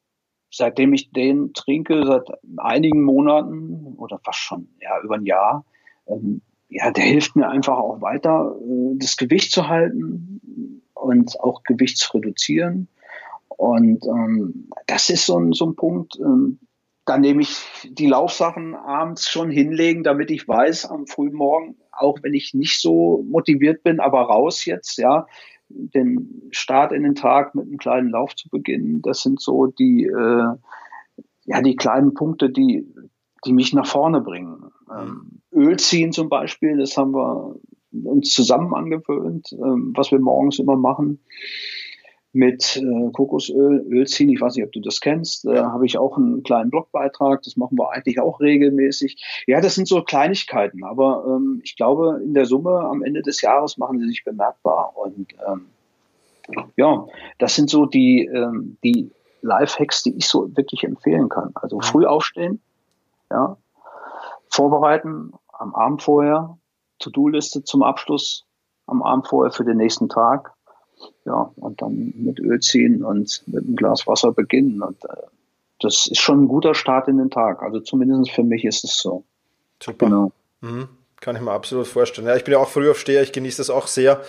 seitdem 0.51 0.93
ich 0.93 1.11
den 1.11 1.53
trinke, 1.53 2.05
seit 2.05 2.29
einigen 2.57 3.03
Monaten 3.03 3.95
oder 3.97 4.19
fast 4.19 4.39
schon 4.39 4.67
ja, 4.81 5.01
über 5.01 5.15
ein 5.15 5.25
Jahr, 5.25 5.65
ähm, 6.11 6.41
ja, 6.69 6.91
der 6.91 7.03
hilft 7.03 7.35
mir 7.35 7.49
einfach 7.49 7.77
auch 7.77 8.01
weiter, 8.01 8.55
äh, 8.61 8.97
das 8.97 9.17
Gewicht 9.17 9.51
zu 9.51 9.67
halten 9.67 10.81
und 10.93 11.39
auch 11.39 11.63
Gewicht 11.63 11.97
zu 11.97 12.17
reduzieren. 12.17 12.87
Und 13.49 14.05
ähm, 14.05 14.69
das 14.87 15.09
ist 15.09 15.25
so 15.25 15.37
ein, 15.37 15.53
so 15.53 15.65
ein 15.67 15.75
Punkt. 15.75 16.17
Ähm, 16.19 16.59
da 17.05 17.17
nehme 17.17 17.41
ich 17.41 17.57
die 17.89 18.07
Laufsachen 18.07 18.75
abends 18.75 19.29
schon 19.29 19.49
hinlegen, 19.49 20.03
damit 20.03 20.31
ich 20.31 20.47
weiß, 20.47 20.85
am 20.85 21.07
frühen 21.07 21.33
Morgen, 21.33 21.75
auch 21.91 22.19
wenn 22.21 22.33
ich 22.33 22.53
nicht 22.53 22.79
so 22.79 23.25
motiviert 23.27 23.83
bin, 23.83 23.99
aber 23.99 24.21
raus 24.21 24.65
jetzt, 24.65 24.97
ja, 24.97 25.27
den 25.67 26.49
Start 26.51 26.91
in 26.91 27.03
den 27.03 27.15
Tag 27.15 27.55
mit 27.55 27.65
einem 27.65 27.77
kleinen 27.77 28.09
Lauf 28.09 28.35
zu 28.35 28.49
beginnen. 28.49 29.01
Das 29.01 29.21
sind 29.21 29.41
so 29.41 29.67
die, 29.67 30.05
äh, 30.05 30.47
ja, 31.45 31.61
die 31.61 31.75
kleinen 31.75 32.13
Punkte, 32.13 32.49
die, 32.49 32.85
die 33.45 33.53
mich 33.53 33.73
nach 33.73 33.87
vorne 33.87 34.21
bringen. 34.21 34.71
Ähm, 34.95 35.41
Öl 35.53 35.77
ziehen 35.77 36.11
zum 36.11 36.29
Beispiel, 36.29 36.77
das 36.77 36.97
haben 36.97 37.11
wir 37.13 37.55
uns 38.03 38.33
zusammen 38.33 38.73
angewöhnt, 38.73 39.51
ähm, 39.53 39.93
was 39.95 40.11
wir 40.11 40.19
morgens 40.19 40.59
immer 40.59 40.77
machen 40.77 41.19
mit 42.33 42.77
äh, 42.77 43.11
Kokosöl, 43.11 43.85
Öl 43.89 44.07
ziehen. 44.07 44.29
Ich 44.29 44.39
weiß 44.39 44.55
nicht, 44.55 44.65
ob 44.65 44.71
du 44.71 44.79
das 44.79 45.01
kennst. 45.01 45.45
Da 45.45 45.53
äh, 45.53 45.59
habe 45.63 45.85
ich 45.85 45.97
auch 45.97 46.17
einen 46.17 46.43
kleinen 46.43 46.69
Blogbeitrag. 46.69 47.41
Das 47.43 47.57
machen 47.57 47.77
wir 47.77 47.91
eigentlich 47.91 48.19
auch 48.21 48.39
regelmäßig. 48.39 49.43
Ja, 49.47 49.59
das 49.59 49.75
sind 49.75 49.87
so 49.87 50.01
Kleinigkeiten, 50.01 50.83
aber 50.83 51.25
ähm, 51.27 51.61
ich 51.63 51.75
glaube, 51.75 52.21
in 52.23 52.33
der 52.33 52.45
Summe 52.45 52.79
am 52.79 53.03
Ende 53.03 53.21
des 53.21 53.41
Jahres 53.41 53.77
machen 53.77 53.99
sie 53.99 54.07
sich 54.07 54.23
bemerkbar. 54.23 54.93
Und 54.95 55.33
ähm, 55.45 55.65
ja, 56.77 57.05
das 57.37 57.55
sind 57.55 57.69
so 57.69 57.85
die, 57.85 58.29
ähm, 58.33 58.77
die 58.83 59.11
Lifehacks, 59.41 60.03
die 60.03 60.15
ich 60.15 60.27
so 60.27 60.55
wirklich 60.55 60.83
empfehlen 60.83 61.27
kann. 61.27 61.51
Also 61.55 61.77
mhm. 61.77 61.81
früh 61.81 62.05
aufstehen, 62.05 62.61
ja, 63.31 63.57
vorbereiten 64.49 65.33
am 65.53 65.73
Abend 65.73 66.03
vorher, 66.03 66.57
To-Do-Liste 66.99 67.63
zum 67.63 67.83
Abschluss 67.83 68.45
am 68.87 69.01
Abend 69.01 69.27
vorher 69.27 69.51
für 69.51 69.63
den 69.63 69.77
nächsten 69.77 70.09
Tag. 70.09 70.53
Ja, 71.25 71.51
und 71.55 71.81
dann 71.81 72.13
mit 72.15 72.39
Öl 72.39 72.59
ziehen 72.59 73.03
und 73.03 73.43
mit 73.47 73.63
einem 73.63 73.75
Glas 73.75 74.05
Wasser 74.05 74.31
beginnen. 74.31 74.83
Und 74.83 75.03
äh, 75.05 75.27
das 75.79 76.07
ist 76.07 76.19
schon 76.19 76.43
ein 76.43 76.47
guter 76.47 76.75
Start 76.75 77.07
in 77.07 77.17
den 77.17 77.31
Tag. 77.31 77.63
Also 77.63 77.79
zumindest 77.79 78.31
für 78.31 78.43
mich 78.43 78.65
ist 78.65 78.83
es 78.83 78.97
so. 78.97 79.23
Super. 79.81 80.05
Genau. 80.05 80.31
Mhm. 80.61 80.89
Kann 81.21 81.35
ich 81.35 81.41
mir 81.43 81.51
absolut 81.51 81.85
vorstellen. 81.85 82.27
Ja, 82.27 82.35
ich 82.35 82.43
bin 82.43 82.53
ja 82.53 82.57
auch 82.57 82.67
Frühaufsteher, 82.67 83.21
ich 83.21 83.31
genieße 83.31 83.57
das 83.57 83.69
auch 83.69 83.85
sehr. 83.85 84.21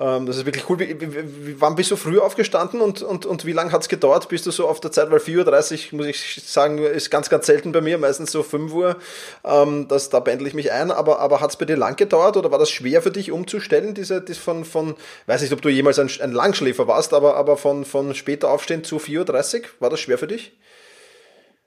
Ähm, 0.00 0.26
das 0.26 0.36
ist 0.36 0.46
wirklich 0.46 0.68
cool. 0.68 0.80
Wie, 0.80 1.00
wie, 1.00 1.60
wann 1.60 1.76
bist 1.76 1.92
du 1.92 1.96
früh 1.96 2.18
aufgestanden 2.18 2.80
und, 2.80 3.02
und, 3.02 3.24
und 3.24 3.46
wie 3.46 3.52
lange 3.52 3.70
hat 3.70 3.82
es 3.82 3.88
gedauert? 3.88 4.28
Bist 4.28 4.46
du 4.46 4.50
so 4.50 4.66
auf 4.66 4.80
der 4.80 4.90
Zeit? 4.90 5.12
Weil 5.12 5.20
4.30 5.20 5.92
Uhr, 5.92 5.98
muss 5.98 6.06
ich 6.08 6.42
sagen, 6.44 6.78
ist 6.78 7.08
ganz, 7.08 7.30
ganz 7.30 7.46
selten 7.46 7.70
bei 7.70 7.80
mir, 7.80 7.98
meistens 7.98 8.32
so 8.32 8.42
5 8.42 8.74
Uhr. 8.74 8.96
Ähm, 9.44 9.86
das, 9.86 10.10
da 10.10 10.18
pendle 10.18 10.48
ich 10.48 10.54
mich 10.54 10.72
ein. 10.72 10.90
Aber, 10.90 11.20
aber 11.20 11.40
hat 11.40 11.50
es 11.50 11.56
bei 11.56 11.66
dir 11.66 11.76
lang 11.76 11.94
gedauert 11.94 12.36
oder 12.36 12.50
war 12.50 12.58
das 12.58 12.70
schwer 12.70 13.00
für 13.00 13.12
dich 13.12 13.30
umzustellen? 13.30 13.94
Diese, 13.94 14.20
das 14.20 14.36
von, 14.36 14.64
von, 14.64 14.96
weiß 15.26 15.42
nicht, 15.42 15.52
ob 15.52 15.62
du 15.62 15.68
jemals 15.68 16.00
ein, 16.00 16.10
ein 16.20 16.32
Langschläfer 16.32 16.88
warst, 16.88 17.14
aber, 17.14 17.36
aber 17.36 17.58
von, 17.58 17.84
von 17.84 18.12
später 18.12 18.50
aufstehen 18.50 18.82
zu 18.82 18.96
4.30 18.96 19.60
Uhr, 19.60 19.64
war 19.78 19.90
das 19.90 20.00
schwer 20.00 20.18
für 20.18 20.26
dich? 20.26 20.58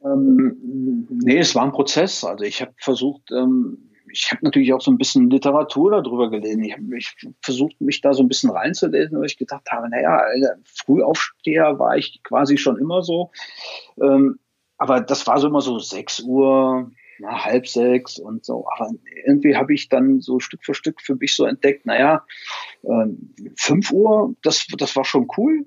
Ähm, 0.04 1.08
nee, 1.24 1.40
es 1.40 1.56
war 1.56 1.64
ein 1.64 1.72
Prozess. 1.72 2.26
Also 2.26 2.44
ich 2.44 2.62
habe 2.62 2.74
versucht, 2.78 3.32
ähm, 3.32 3.92
ich 4.14 4.32
habe 4.32 4.46
natürlich 4.46 4.72
auch 4.74 4.82
so 4.82 4.92
ein 4.92 4.98
bisschen 4.98 5.30
Literatur 5.30 6.02
darüber 6.04 6.30
gelesen. 6.30 6.64
Ich 6.64 6.74
habe 6.74 6.98
ich 6.98 7.16
versucht, 7.42 7.82
mich 7.82 8.02
da 8.02 8.14
so 8.14 8.22
ein 8.22 8.28
bisschen 8.28 8.52
reinzulesen, 8.52 9.18
weil 9.18 9.26
ich 9.26 9.38
gedacht 9.38 9.70
habe, 9.72 9.90
naja, 9.90 10.22
Frühaufsteher 10.64 11.80
war 11.80 11.98
ich 11.98 12.22
quasi 12.24 12.58
schon 12.58 12.78
immer 12.78 13.02
so. 13.02 13.32
Ähm, 14.00 14.40
aber 14.78 15.02
das 15.02 15.26
war 15.26 15.40
so 15.40 15.48
immer 15.48 15.62
so 15.62 15.80
sechs 15.80 16.20
Uhr, 16.20 16.92
na, 17.20 17.44
halb 17.44 17.68
sechs 17.68 18.20
und 18.20 18.46
so. 18.46 18.68
Aber 18.76 18.92
irgendwie 19.26 19.56
habe 19.56 19.74
ich 19.74 19.90
dann 19.90 20.22
so 20.22 20.40
Stück 20.40 20.64
für 20.64 20.76
Stück 20.76 21.02
für 21.02 21.16
mich 21.16 21.36
so 21.36 21.46
entdeckt, 21.46 21.86
naja, 21.86 22.24
äh, 22.84 23.08
fünf 23.56 23.92
Uhr, 23.92 24.36
das, 24.44 24.68
das 24.78 24.96
war 24.96 25.06
schon 25.06 25.28
cool. 25.38 25.66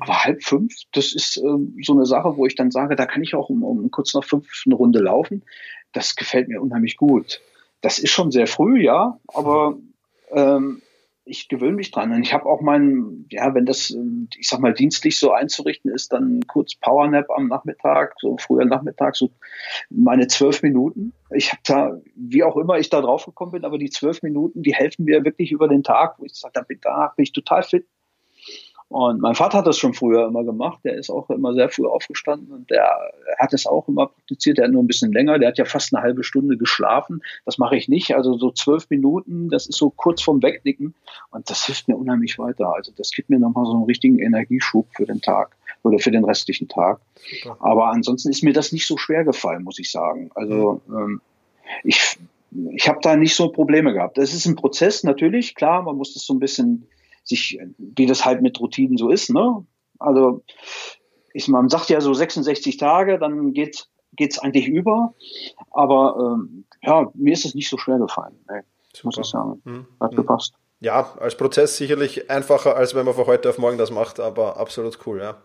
Aber 0.00 0.22
halb 0.22 0.44
fünf, 0.44 0.72
das 0.92 1.12
ist 1.12 1.38
äh, 1.38 1.82
so 1.82 1.92
eine 1.92 2.06
Sache, 2.06 2.36
wo 2.36 2.46
ich 2.46 2.54
dann 2.54 2.70
sage, 2.70 2.94
da 2.94 3.06
kann 3.06 3.24
ich 3.24 3.34
auch 3.34 3.48
um, 3.48 3.64
um 3.64 3.90
kurz 3.90 4.14
nach 4.14 4.22
fünf 4.22 4.46
eine 4.64 4.76
Runde 4.76 5.00
laufen. 5.00 5.42
Das 5.92 6.14
gefällt 6.14 6.46
mir 6.48 6.62
unheimlich 6.62 6.96
gut 6.96 7.40
das 7.80 7.98
ist 7.98 8.10
schon 8.10 8.30
sehr 8.30 8.46
früh, 8.46 8.82
ja, 8.82 9.18
aber 9.28 9.78
ähm, 10.30 10.82
ich 11.28 11.48
gewöhne 11.48 11.76
mich 11.76 11.90
dran. 11.90 12.12
Und 12.12 12.22
ich 12.22 12.32
habe 12.32 12.46
auch 12.46 12.60
meinen, 12.60 13.26
ja, 13.30 13.54
wenn 13.54 13.66
das, 13.66 13.94
ich 14.36 14.48
sag 14.48 14.60
mal, 14.60 14.72
dienstlich 14.72 15.18
so 15.18 15.32
einzurichten 15.32 15.92
ist, 15.92 16.12
dann 16.12 16.40
kurz 16.46 16.74
Powernap 16.74 17.30
am 17.30 17.48
Nachmittag, 17.48 18.14
so 18.18 18.36
früher 18.38 18.64
Nachmittag, 18.64 19.14
so 19.14 19.30
meine 19.90 20.26
zwölf 20.26 20.62
Minuten. 20.62 21.12
Ich 21.30 21.52
habe 21.52 21.60
da, 21.64 22.00
wie 22.14 22.42
auch 22.42 22.56
immer 22.56 22.78
ich 22.78 22.90
da 22.90 23.00
drauf 23.00 23.26
gekommen 23.26 23.52
bin, 23.52 23.64
aber 23.64 23.78
die 23.78 23.90
zwölf 23.90 24.22
Minuten, 24.22 24.62
die 24.62 24.74
helfen 24.74 25.04
mir 25.04 25.24
wirklich 25.24 25.52
über 25.52 25.68
den 25.68 25.82
Tag, 25.82 26.18
wo 26.18 26.24
ich 26.24 26.34
sage, 26.34 26.52
da 26.54 26.64
danach 26.80 27.14
bin 27.14 27.24
ich 27.24 27.32
total 27.32 27.62
fit. 27.62 27.86
Und 28.88 29.20
mein 29.20 29.34
Vater 29.34 29.58
hat 29.58 29.66
das 29.66 29.76
schon 29.76 29.92
früher 29.92 30.26
immer 30.26 30.44
gemacht. 30.44 30.80
Der 30.82 30.94
ist 30.94 31.10
auch 31.10 31.28
immer 31.28 31.52
sehr 31.52 31.68
früh 31.68 31.86
aufgestanden 31.86 32.52
und 32.52 32.70
der 32.70 32.88
hat 33.38 33.52
es 33.52 33.66
auch 33.66 33.86
immer 33.86 34.06
praktiziert. 34.06 34.56
Der 34.56 34.64
hat 34.64 34.72
nur 34.72 34.82
ein 34.82 34.86
bisschen 34.86 35.12
länger. 35.12 35.38
Der 35.38 35.48
hat 35.48 35.58
ja 35.58 35.66
fast 35.66 35.94
eine 35.94 36.02
halbe 36.02 36.24
Stunde 36.24 36.56
geschlafen. 36.56 37.22
Das 37.44 37.58
mache 37.58 37.76
ich 37.76 37.88
nicht. 37.88 38.14
Also 38.14 38.38
so 38.38 38.50
zwölf 38.50 38.88
Minuten, 38.88 39.50
das 39.50 39.66
ist 39.66 39.76
so 39.76 39.90
kurz 39.90 40.22
vorm 40.22 40.42
Wegnicken. 40.42 40.94
Und 41.30 41.50
das 41.50 41.66
hilft 41.66 41.86
mir 41.88 41.96
unheimlich 41.96 42.38
weiter. 42.38 42.74
Also 42.74 42.90
das 42.96 43.10
gibt 43.10 43.28
mir 43.28 43.38
nochmal 43.38 43.66
so 43.66 43.72
einen 43.72 43.84
richtigen 43.84 44.18
Energieschub 44.20 44.86
für 44.96 45.04
den 45.04 45.20
Tag 45.20 45.54
oder 45.82 45.98
für 45.98 46.10
den 46.10 46.24
restlichen 46.24 46.68
Tag. 46.68 47.00
Super. 47.42 47.58
Aber 47.60 47.88
ansonsten 47.88 48.30
ist 48.30 48.42
mir 48.42 48.54
das 48.54 48.72
nicht 48.72 48.86
so 48.86 48.96
schwer 48.96 49.24
gefallen, 49.24 49.64
muss 49.64 49.78
ich 49.78 49.90
sagen. 49.90 50.30
Also 50.34 50.80
ähm, 50.88 51.20
ich, 51.84 52.18
ich 52.72 52.88
habe 52.88 53.00
da 53.02 53.16
nicht 53.16 53.34
so 53.34 53.50
Probleme 53.50 53.92
gehabt. 53.92 54.16
Das 54.16 54.32
ist 54.32 54.46
ein 54.46 54.56
Prozess 54.56 55.04
natürlich, 55.04 55.54
klar, 55.54 55.82
man 55.82 55.96
muss 55.96 56.14
das 56.14 56.24
so 56.24 56.32
ein 56.32 56.40
bisschen 56.40 56.86
sich, 57.28 57.58
wie 57.78 58.06
das 58.06 58.24
halt 58.24 58.42
mit 58.42 58.60
Routinen 58.60 58.96
so 58.96 59.10
ist, 59.10 59.30
ne? 59.30 59.64
Also, 59.98 60.42
ich, 61.32 61.48
man 61.48 61.68
sagt 61.68 61.90
ja 61.90 62.00
so 62.00 62.14
66 62.14 62.76
Tage, 62.76 63.18
dann 63.18 63.52
geht 63.52 63.86
es 64.18 64.38
eigentlich 64.38 64.68
über. 64.68 65.14
Aber 65.70 66.36
ähm, 66.38 66.64
ja, 66.82 67.10
mir 67.14 67.32
ist 67.32 67.44
es 67.44 67.54
nicht 67.54 67.68
so 67.68 67.78
schwer 67.78 67.98
gefallen, 67.98 68.36
nee, 68.50 68.60
muss 69.02 69.18
ich 69.18 69.26
sagen. 69.26 69.60
Mhm. 69.64 69.86
Hat 70.00 70.12
mhm. 70.12 70.16
gepasst 70.16 70.54
ja, 70.80 71.12
als 71.18 71.34
Prozess 71.34 71.76
sicherlich 71.76 72.30
einfacher, 72.30 72.76
als 72.76 72.94
wenn 72.94 73.04
man 73.04 73.14
von 73.14 73.26
heute 73.26 73.50
auf 73.50 73.58
morgen 73.58 73.78
das 73.78 73.90
macht, 73.90 74.20
aber 74.20 74.58
absolut 74.58 74.96
cool, 75.06 75.20
ja. 75.20 75.36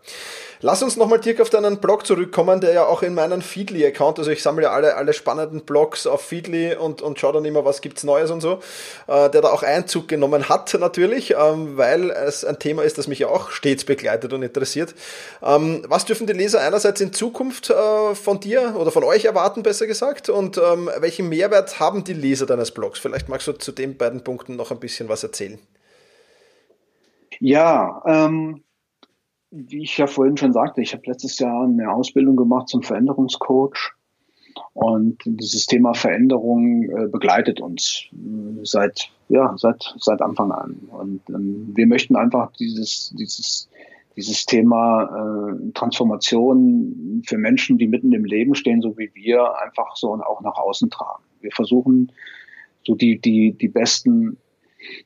Lass 0.60 0.80
uns 0.80 0.96
nochmal, 0.96 1.18
Dirk, 1.18 1.40
auf 1.40 1.50
deinen 1.50 1.78
Blog 1.78 2.06
zurückkommen, 2.06 2.60
der 2.60 2.72
ja 2.72 2.86
auch 2.86 3.02
in 3.02 3.14
meinem 3.14 3.42
Feedly-Account, 3.42 4.20
also 4.20 4.30
ich 4.30 4.44
sammle 4.44 4.62
ja 4.62 4.70
alle, 4.70 4.94
alle 4.94 5.12
spannenden 5.12 5.62
Blogs 5.62 6.06
auf 6.06 6.22
Feedly 6.22 6.76
und, 6.76 7.02
und 7.02 7.18
schaue 7.18 7.32
dann 7.32 7.44
immer, 7.44 7.64
was 7.64 7.80
gibt's 7.80 8.04
Neues 8.04 8.30
und 8.30 8.42
so, 8.42 8.60
äh, 9.08 9.28
der 9.28 9.42
da 9.42 9.50
auch 9.50 9.64
Einzug 9.64 10.06
genommen 10.06 10.48
hat, 10.48 10.72
natürlich, 10.78 11.32
ähm, 11.32 11.76
weil 11.76 12.10
es 12.10 12.44
ein 12.44 12.60
Thema 12.60 12.84
ist, 12.84 12.96
das 12.96 13.08
mich 13.08 13.18
ja 13.18 13.26
auch 13.26 13.50
stets 13.50 13.84
begleitet 13.84 14.32
und 14.32 14.44
interessiert. 14.44 14.94
Ähm, 15.42 15.84
was 15.88 16.04
dürfen 16.04 16.28
die 16.28 16.32
Leser 16.32 16.60
einerseits 16.60 17.00
in 17.00 17.12
Zukunft 17.12 17.70
äh, 17.70 18.14
von 18.14 18.38
dir 18.38 18.76
oder 18.78 18.92
von 18.92 19.02
euch 19.02 19.24
erwarten, 19.24 19.64
besser 19.64 19.88
gesagt, 19.88 20.28
und 20.28 20.58
ähm, 20.58 20.88
welchen 21.00 21.28
Mehrwert 21.28 21.80
haben 21.80 22.04
die 22.04 22.14
Leser 22.14 22.46
deines 22.46 22.70
Blogs? 22.70 23.00
Vielleicht 23.00 23.28
magst 23.28 23.48
du 23.48 23.52
zu 23.52 23.72
den 23.72 23.96
beiden 23.96 24.22
Punkten 24.22 24.54
noch 24.54 24.70
ein 24.70 24.78
bisschen 24.78 25.08
was 25.08 25.23
erzählen? 25.24 25.58
Ja, 27.40 28.02
ähm, 28.06 28.62
wie 29.50 29.82
ich 29.82 29.98
ja 29.98 30.06
vorhin 30.06 30.36
schon 30.36 30.52
sagte, 30.52 30.82
ich 30.82 30.92
habe 30.92 31.04
letztes 31.06 31.38
Jahr 31.38 31.64
eine 31.64 31.92
Ausbildung 31.92 32.36
gemacht 32.36 32.68
zum 32.68 32.82
Veränderungscoach. 32.82 33.92
Und 34.72 35.18
dieses 35.24 35.66
Thema 35.66 35.94
Veränderung 35.94 36.82
äh, 36.84 37.06
begleitet 37.06 37.60
uns 37.60 38.06
äh, 38.12 38.64
seit, 38.64 39.10
ja, 39.28 39.54
seit, 39.56 39.94
seit 39.98 40.20
Anfang 40.20 40.50
an. 40.52 40.76
Und 40.90 41.20
ähm, 41.28 41.72
wir 41.74 41.86
möchten 41.86 42.16
einfach 42.16 42.52
dieses, 42.52 43.14
dieses, 43.16 43.68
dieses 44.16 44.46
Thema 44.46 45.04
äh, 45.04 45.72
Transformation 45.72 47.22
für 47.26 47.38
Menschen, 47.38 47.78
die 47.78 47.86
mitten 47.86 48.12
im 48.12 48.24
Leben 48.24 48.54
stehen, 48.54 48.80
so 48.80 48.96
wie 48.98 49.10
wir, 49.14 49.60
einfach 49.60 49.96
so 49.96 50.10
und 50.10 50.22
auch 50.22 50.40
nach 50.40 50.56
außen 50.56 50.90
tragen. 50.90 51.22
Wir 51.40 51.52
versuchen, 51.52 52.10
so 52.84 52.94
die, 52.94 53.20
die, 53.20 53.52
die 53.52 53.68
besten 53.68 54.36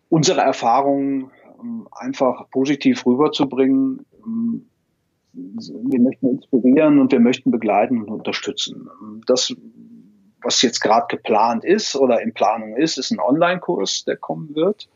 unsere 0.08 0.40
Erfahrungen 0.40 1.30
ähm, 1.60 1.88
einfach 1.92 2.48
positiv 2.50 3.04
rüberzubringen. 3.06 4.04
Ähm, 4.24 4.66
wir 5.32 6.00
möchten 6.00 6.28
inspirieren 6.28 6.98
und 6.98 7.12
wir 7.12 7.20
möchten 7.20 7.50
begleiten 7.50 8.02
und 8.02 8.08
unterstützen. 8.08 8.88
Das, 9.26 9.54
was 10.42 10.62
jetzt 10.62 10.80
gerade 10.80 11.06
geplant 11.08 11.64
ist 11.64 11.94
oder 11.96 12.20
in 12.22 12.32
Planung 12.32 12.76
ist, 12.76 12.98
ist 12.98 13.10
ein 13.10 13.20
Online-Kurs, 13.20 14.04
der 14.04 14.16
kommen 14.16 14.54
wird. 14.54 14.88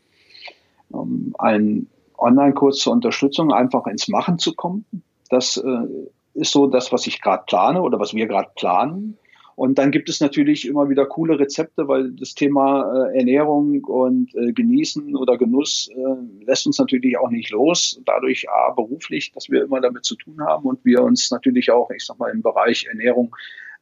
Ähm, 0.93 1.33
ein 1.39 1.87
Online-Kurs 2.17 2.79
zur 2.79 2.93
Unterstützung, 2.93 3.51
einfach 3.51 3.87
ins 3.87 4.07
Machen 4.07 4.39
zu 4.39 4.53
kommen. 4.53 4.85
Das 5.29 5.57
äh, 5.57 5.87
ist 6.33 6.51
so 6.51 6.67
das, 6.67 6.91
was 6.91 7.07
ich 7.07 7.21
gerade 7.21 7.43
plane 7.45 7.81
oder 7.81 7.99
was 7.99 8.13
wir 8.13 8.27
gerade 8.27 8.49
planen. 8.55 9.17
Und 9.55 9.77
dann 9.77 9.91
gibt 9.91 10.09
es 10.09 10.19
natürlich 10.19 10.67
immer 10.67 10.89
wieder 10.89 11.05
coole 11.05 11.39
Rezepte, 11.39 11.87
weil 11.87 12.11
das 12.11 12.33
Thema 12.33 13.09
äh, 13.11 13.17
Ernährung 13.17 13.83
und 13.83 14.33
äh, 14.35 14.51
Genießen 14.51 15.15
oder 15.15 15.37
Genuss 15.37 15.89
äh, 15.95 16.45
lässt 16.45 16.65
uns 16.65 16.79
natürlich 16.79 17.17
auch 17.17 17.29
nicht 17.29 17.51
los. 17.51 18.01
Dadurch 18.05 18.49
A, 18.49 18.71
beruflich, 18.71 19.31
dass 19.31 19.49
wir 19.49 19.63
immer 19.63 19.81
damit 19.81 20.05
zu 20.05 20.15
tun 20.15 20.41
haben 20.41 20.65
und 20.65 20.83
wir 20.85 21.03
uns 21.03 21.31
natürlich 21.31 21.71
auch, 21.71 21.89
ich 21.91 22.05
sag 22.05 22.17
mal, 22.19 22.31
im 22.31 22.41
Bereich 22.41 22.85
Ernährung 22.89 23.35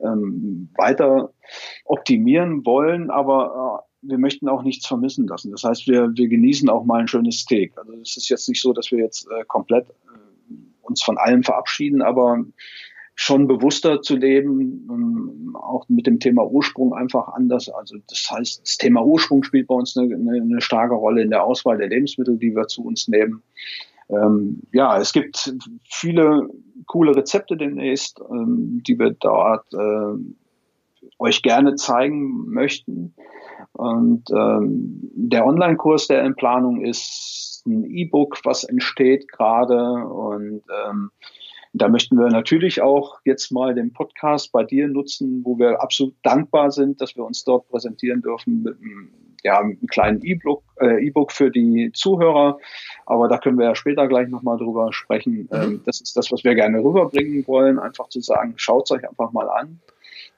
ähm, 0.03 0.69
weiter 0.75 1.34
optimieren 1.86 2.65
wollen, 2.65 3.10
aber 3.10 3.84
äh, 4.03 4.10
wir 4.10 4.17
möchten 4.17 4.49
auch 4.49 4.63
nichts 4.63 4.88
vermissen 4.88 5.27
lassen. 5.27 5.51
Das 5.51 5.63
heißt, 5.63 5.88
wir, 5.88 6.12
wir 6.15 6.27
genießen 6.27 6.69
auch 6.69 6.84
mal 6.86 7.01
ein 7.01 7.07
schönes 7.07 7.39
Steak. 7.39 7.77
Also 7.77 7.93
es 8.01 8.17
ist 8.17 8.29
jetzt 8.29 8.49
nicht 8.49 8.62
so, 8.62 8.73
dass 8.73 8.91
wir 8.91 8.99
jetzt 8.99 9.27
äh, 9.27 9.43
komplett 9.45 9.89
äh, 9.89 10.53
uns 10.81 11.03
von 11.03 11.17
allem 11.17 11.43
verabschieden, 11.43 12.01
aber 12.01 12.43
schon 13.21 13.47
bewusster 13.47 14.01
zu 14.01 14.15
leben, 14.15 14.88
ähm, 14.89 15.55
auch 15.55 15.88
mit 15.89 16.07
dem 16.07 16.19
Thema 16.19 16.43
Ursprung 16.43 16.95
einfach 16.95 17.27
anders. 17.27 17.69
Also 17.69 17.97
das 18.10 18.27
heißt, 18.31 18.62
das 18.63 18.77
Thema 18.77 19.05
Ursprung 19.05 19.43
spielt 19.43 19.67
bei 19.67 19.75
uns 19.75 19.95
eine, 19.95 20.15
eine, 20.15 20.60
starke 20.60 20.95
Rolle 20.95 21.21
in 21.21 21.29
der 21.29 21.43
Auswahl 21.43 21.77
der 21.77 21.89
Lebensmittel, 21.89 22.39
die 22.39 22.55
wir 22.55 22.67
zu 22.67 22.84
uns 22.84 23.07
nehmen. 23.07 23.43
Ähm, 24.10 24.63
ja, 24.73 24.97
es 24.97 25.13
gibt 25.13 25.53
viele 25.88 26.49
coole 26.88 27.15
Rezepte 27.15 27.55
demnächst, 27.55 28.19
ähm, 28.31 28.81
die 28.88 28.97
wir 28.97 29.12
dort 29.12 29.71
äh, 29.71 31.07
euch 31.19 31.43
gerne 31.43 31.75
zeigen 31.75 32.49
möchten. 32.49 33.13
Und 33.73 34.31
ähm, 34.31 35.12
der 35.13 35.45
Online-Kurs, 35.45 36.07
der 36.07 36.23
in 36.23 36.34
Planung 36.34 36.84
ist, 36.84 37.62
ein 37.67 37.86
E-Book, 37.86 38.39
was 38.45 38.63
entsteht 38.63 39.27
gerade 39.31 39.77
und 40.07 40.63
ähm, 40.89 41.12
da 41.73 41.88
möchten 41.88 42.17
wir 42.17 42.27
natürlich 42.27 42.81
auch 42.81 43.19
jetzt 43.23 43.51
mal 43.51 43.73
den 43.73 43.93
Podcast 43.93 44.51
bei 44.51 44.63
dir 44.63 44.88
nutzen, 44.88 45.41
wo 45.45 45.57
wir 45.57 45.81
absolut 45.81 46.15
dankbar 46.23 46.71
sind, 46.71 46.99
dass 46.99 47.15
wir 47.15 47.23
uns 47.23 47.43
dort 47.43 47.67
präsentieren 47.69 48.21
dürfen 48.21 48.63
mit 48.63 48.77
einem 48.77 49.10
ja, 49.43 49.60
einen 49.60 49.88
kleinen 49.88 50.21
E-Book 50.23 50.63
äh, 50.79 51.03
e 51.03 51.12
für 51.29 51.49
die 51.49 51.91
Zuhörer, 51.93 52.60
aber 53.05 53.27
da 53.27 53.38
können 53.38 53.57
wir 53.57 53.65
ja 53.65 53.75
später 53.75 54.07
gleich 54.07 54.27
nochmal 54.29 54.57
drüber 54.57 54.93
sprechen. 54.93 55.49
Mhm. 55.51 55.62
Ähm, 55.62 55.81
das 55.86 55.99
ist 55.99 56.15
das, 56.15 56.31
was 56.31 56.43
wir 56.43 56.55
gerne 56.55 56.84
rüberbringen 56.84 57.45
wollen, 57.47 57.79
einfach 57.79 58.10
zu 58.10 58.21
sagen, 58.21 58.53
schaut 58.57 58.86
es 58.86 58.91
euch 58.91 59.10
einfach 59.10 59.31
mal 59.31 59.49
an. 59.49 59.79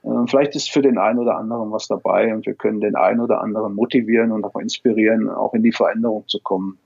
Äh, 0.03 0.27
vielleicht 0.27 0.55
ist 0.55 0.71
für 0.71 0.81
den 0.81 0.97
einen 0.97 1.19
oder 1.19 1.37
anderen 1.37 1.71
was 1.71 1.87
dabei 1.87 2.33
und 2.33 2.45
wir 2.45 2.53
können 2.53 2.79
den 2.79 2.95
einen 2.95 3.19
oder 3.19 3.41
anderen 3.41 3.75
motivieren 3.75 4.31
und 4.31 4.45
auch 4.45 4.55
inspirieren, 4.55 5.29
auch 5.29 5.53
in 5.53 5.63
die 5.63 5.73
Veränderung 5.73 6.25
zu 6.27 6.39
kommen. 6.39 6.77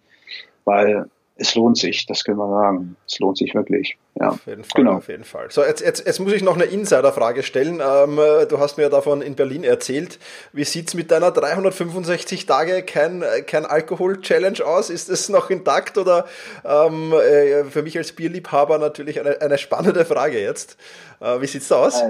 Weil 0.66 1.10
es 1.40 1.56
lohnt 1.56 1.78
sich, 1.78 2.06
das 2.06 2.24
können 2.24 2.38
wir 2.38 2.50
sagen. 2.50 2.96
Es 3.08 3.20
lohnt 3.20 3.38
sich 3.38 3.54
wirklich. 3.54 3.98
Ja, 4.16 4.30
auf 4.30 4.46
jeden 4.48 4.64
Fall. 4.64 4.84
Genau. 4.84 4.98
Auf 4.98 5.08
jeden 5.08 5.24
Fall. 5.24 5.48
So, 5.50 5.64
jetzt, 5.64 5.82
jetzt, 5.82 6.06
jetzt 6.06 6.20
muss 6.20 6.34
ich 6.34 6.44
noch 6.44 6.56
eine 6.56 6.66
Insider-Frage 6.66 7.44
stellen. 7.44 7.82
Ähm, 7.82 8.16
du 8.50 8.60
hast 8.60 8.78
mir 8.78 8.90
davon 8.90 9.22
in 9.22 9.36
Berlin 9.36 9.64
erzählt. 9.64 10.20
Wie 10.54 10.64
sieht 10.64 10.90
es 10.90 10.94
mit 10.94 11.12
deiner 11.12 11.32
365 11.32 12.46
Tage 12.46 12.84
kein, 12.84 13.24
kein 13.46 13.66
Alkohol-Challenge 13.66 14.66
aus? 14.66 14.90
Ist 14.90 15.10
es 15.10 15.30
noch 15.30 15.50
intakt 15.50 15.98
oder 15.98 16.26
ähm, 16.66 17.14
äh, 17.14 17.66
für 17.66 17.84
mich 17.84 17.98
als 17.98 18.12
Bierliebhaber 18.12 18.78
natürlich 18.80 19.20
eine, 19.20 19.42
eine 19.42 19.58
spannende 19.58 20.06
Frage 20.06 20.42
jetzt. 20.42 20.78
Äh, 21.20 21.42
wie 21.42 21.48
sieht 21.48 21.62
es 21.62 21.68
da 21.68 21.86
aus? 21.86 22.02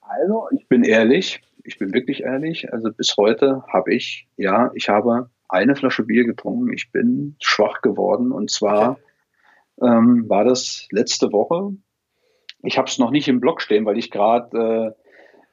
Also, 0.00 0.48
ich 0.52 0.68
bin 0.68 0.84
ehrlich. 0.84 1.40
Ich 1.64 1.78
bin 1.78 1.94
wirklich 1.94 2.22
ehrlich. 2.22 2.70
Also 2.72 2.90
bis 2.92 3.16
heute 3.16 3.64
habe 3.72 3.94
ich, 3.94 4.28
ja, 4.36 4.70
ich 4.74 4.90
habe 4.90 5.30
eine 5.48 5.76
Flasche 5.76 6.04
Bier 6.04 6.24
getrunken. 6.24 6.72
Ich 6.72 6.90
bin 6.90 7.36
schwach 7.40 7.82
geworden 7.82 8.32
und 8.32 8.50
zwar 8.50 8.98
ähm, 9.80 10.28
war 10.28 10.44
das 10.44 10.86
letzte 10.90 11.32
Woche. 11.32 11.76
Ich 12.62 12.78
habe 12.78 12.88
es 12.88 12.98
noch 12.98 13.10
nicht 13.10 13.28
im 13.28 13.40
Blog 13.40 13.60
stehen, 13.60 13.84
weil 13.84 13.98
ich 13.98 14.10
gerade, 14.10 14.94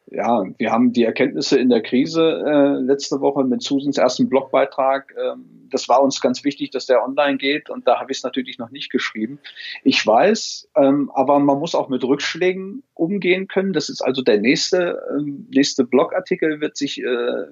äh, 0.10 0.16
ja, 0.16 0.44
wir 0.58 0.72
haben 0.72 0.94
die 0.94 1.04
Erkenntnisse 1.04 1.58
in 1.58 1.70
der 1.70 1.82
Krise 1.82 2.44
äh, 2.46 2.82
letzte 2.82 3.22
Woche 3.22 3.44
mit 3.44 3.62
Susans 3.62 3.98
ersten 3.98 4.30
Blogbeitrag. 4.30 5.14
Ähm, 5.22 5.68
das 5.70 5.90
war 5.90 6.02
uns 6.02 6.22
ganz 6.22 6.44
wichtig, 6.44 6.72
dass 6.72 6.86
der 6.86 7.04
online 7.04 7.38
geht 7.38 7.70
und 7.70 7.88
da 7.88 8.00
habe 8.00 8.12
ich 8.12 8.20
es 8.20 8.24
natürlich 8.24 8.58
noch 8.60 8.72
nicht 8.72 8.92
geschrieben. 8.92 9.40
Ich 9.84 10.06
weiß, 10.06 10.70
ähm, 10.76 11.12
aber 11.14 11.40
man 11.40 11.60
muss 11.60 11.76
auch 11.76 11.90
mit 11.90 12.04
Rückschlägen 12.04 12.84
umgehen 12.94 13.48
können. 13.48 13.74
Das 13.74 13.90
ist 13.90 14.02
also 14.02 14.22
der 14.22 14.40
nächste, 14.40 15.02
ähm, 15.18 15.48
nächste 15.50 15.86
Blogartikel 15.86 16.62
wird 16.62 16.78
sich 16.78 17.02
äh, 17.02 17.46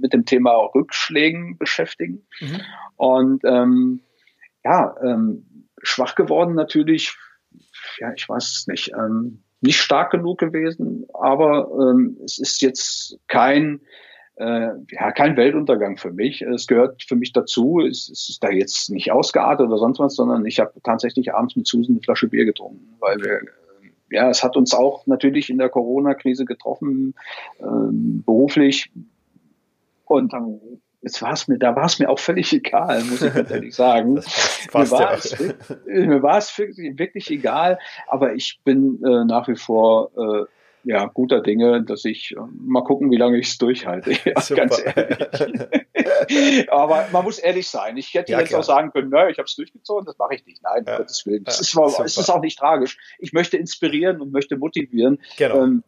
mit 0.00 0.12
dem 0.12 0.24
Thema 0.24 0.52
Rückschlägen 0.74 1.58
beschäftigen. 1.58 2.26
Mhm. 2.40 2.60
Und 2.96 3.44
ähm, 3.44 4.00
ja, 4.64 4.94
ähm, 5.02 5.66
schwach 5.82 6.14
geworden 6.14 6.54
natürlich, 6.54 7.16
ja, 7.98 8.12
ich 8.14 8.28
weiß 8.28 8.44
es 8.44 8.66
nicht, 8.66 8.92
ähm, 8.92 9.42
nicht 9.60 9.80
stark 9.80 10.10
genug 10.10 10.38
gewesen, 10.38 11.06
aber 11.12 11.70
ähm, 11.72 12.16
es 12.24 12.38
ist 12.38 12.62
jetzt 12.62 13.18
kein, 13.28 13.80
äh, 14.36 14.70
ja, 14.90 15.12
kein 15.12 15.36
Weltuntergang 15.36 15.98
für 15.98 16.12
mich. 16.12 16.42
Es 16.42 16.66
gehört 16.66 17.02
für 17.02 17.16
mich 17.16 17.32
dazu. 17.32 17.80
Es, 17.80 18.08
es 18.08 18.28
ist 18.30 18.42
da 18.42 18.50
jetzt 18.50 18.90
nicht 18.90 19.12
ausgeartet 19.12 19.66
oder 19.66 19.76
sonst 19.78 19.98
was, 19.98 20.14
sondern 20.14 20.46
ich 20.46 20.60
habe 20.60 20.72
tatsächlich 20.82 21.34
abends 21.34 21.56
mit 21.56 21.66
Susan 21.66 21.96
eine 21.96 22.02
Flasche 22.02 22.28
Bier 22.28 22.46
getrunken, 22.46 22.96
weil 23.00 23.18
wir 23.18 23.40
ähm, 23.40 23.48
ja, 24.10 24.28
es 24.28 24.42
hat 24.42 24.56
uns 24.56 24.74
auch 24.74 25.06
natürlich 25.06 25.50
in 25.50 25.58
der 25.58 25.68
Corona-Krise 25.68 26.44
getroffen, 26.44 27.14
ähm, 27.60 28.22
beruflich. 28.24 28.90
Und 30.10 30.32
dann, 30.32 30.60
jetzt 31.02 31.22
war 31.22 31.34
es 31.34 31.46
mir, 31.46 31.56
da 31.56 31.76
war 31.76 31.84
es 31.84 32.00
mir 32.00 32.10
auch 32.10 32.18
völlig 32.18 32.52
egal, 32.52 33.04
muss 33.04 33.22
ich 33.22 33.32
ganz 33.32 33.48
ehrlich 33.48 33.76
sagen. 33.76 34.14
mir, 34.74 34.90
war 34.90 35.00
ja. 35.00 35.12
es, 35.14 35.38
mir 35.86 36.20
war 36.20 36.38
es 36.38 36.58
wirklich, 36.58 36.98
wirklich 36.98 37.30
egal, 37.30 37.78
aber 38.08 38.34
ich 38.34 38.60
bin 38.64 39.00
äh, 39.04 39.24
nach 39.24 39.46
wie 39.46 39.54
vor 39.54 40.10
äh, 40.18 40.46
ja, 40.82 41.06
guter 41.06 41.42
Dinge, 41.42 41.84
dass 41.84 42.04
ich 42.04 42.32
äh, 42.32 42.40
mal 42.58 42.82
gucken, 42.82 43.10
wie 43.12 43.18
lange 43.18 43.38
ich 43.38 43.50
es 43.50 43.58
durchhalte. 43.58 44.10
Ja, 44.24 44.34
ganz 44.56 44.82
ehrlich. 44.84 46.70
Aber 46.70 47.06
man 47.12 47.24
muss 47.24 47.38
ehrlich 47.38 47.68
sein. 47.68 47.96
Ich 47.96 48.14
hätte 48.14 48.32
ja, 48.32 48.40
jetzt 48.40 48.48
klar. 48.48 48.60
auch 48.60 48.64
sagen 48.64 48.90
können, 48.90 49.10
nö, 49.10 49.28
ich 49.28 49.38
habe 49.38 49.46
es 49.46 49.54
durchgezogen, 49.54 50.06
das 50.06 50.18
mache 50.18 50.34
ich 50.34 50.46
nicht. 50.46 50.62
Nein, 50.62 50.84
ja. 50.86 50.96
Gottes 50.98 51.24
Willen. 51.26 51.44
Das, 51.44 51.72
ja, 51.72 51.86
ist, 51.86 52.00
es 52.00 52.16
ist 52.16 52.30
auch 52.30 52.40
nicht 52.40 52.58
tragisch. 52.58 52.98
Ich 53.18 53.32
möchte 53.32 53.56
inspirieren 53.56 54.20
und 54.20 54.32
möchte 54.32 54.56
motivieren. 54.56 55.20
Genau. 55.36 55.62
Ähm, 55.62 55.84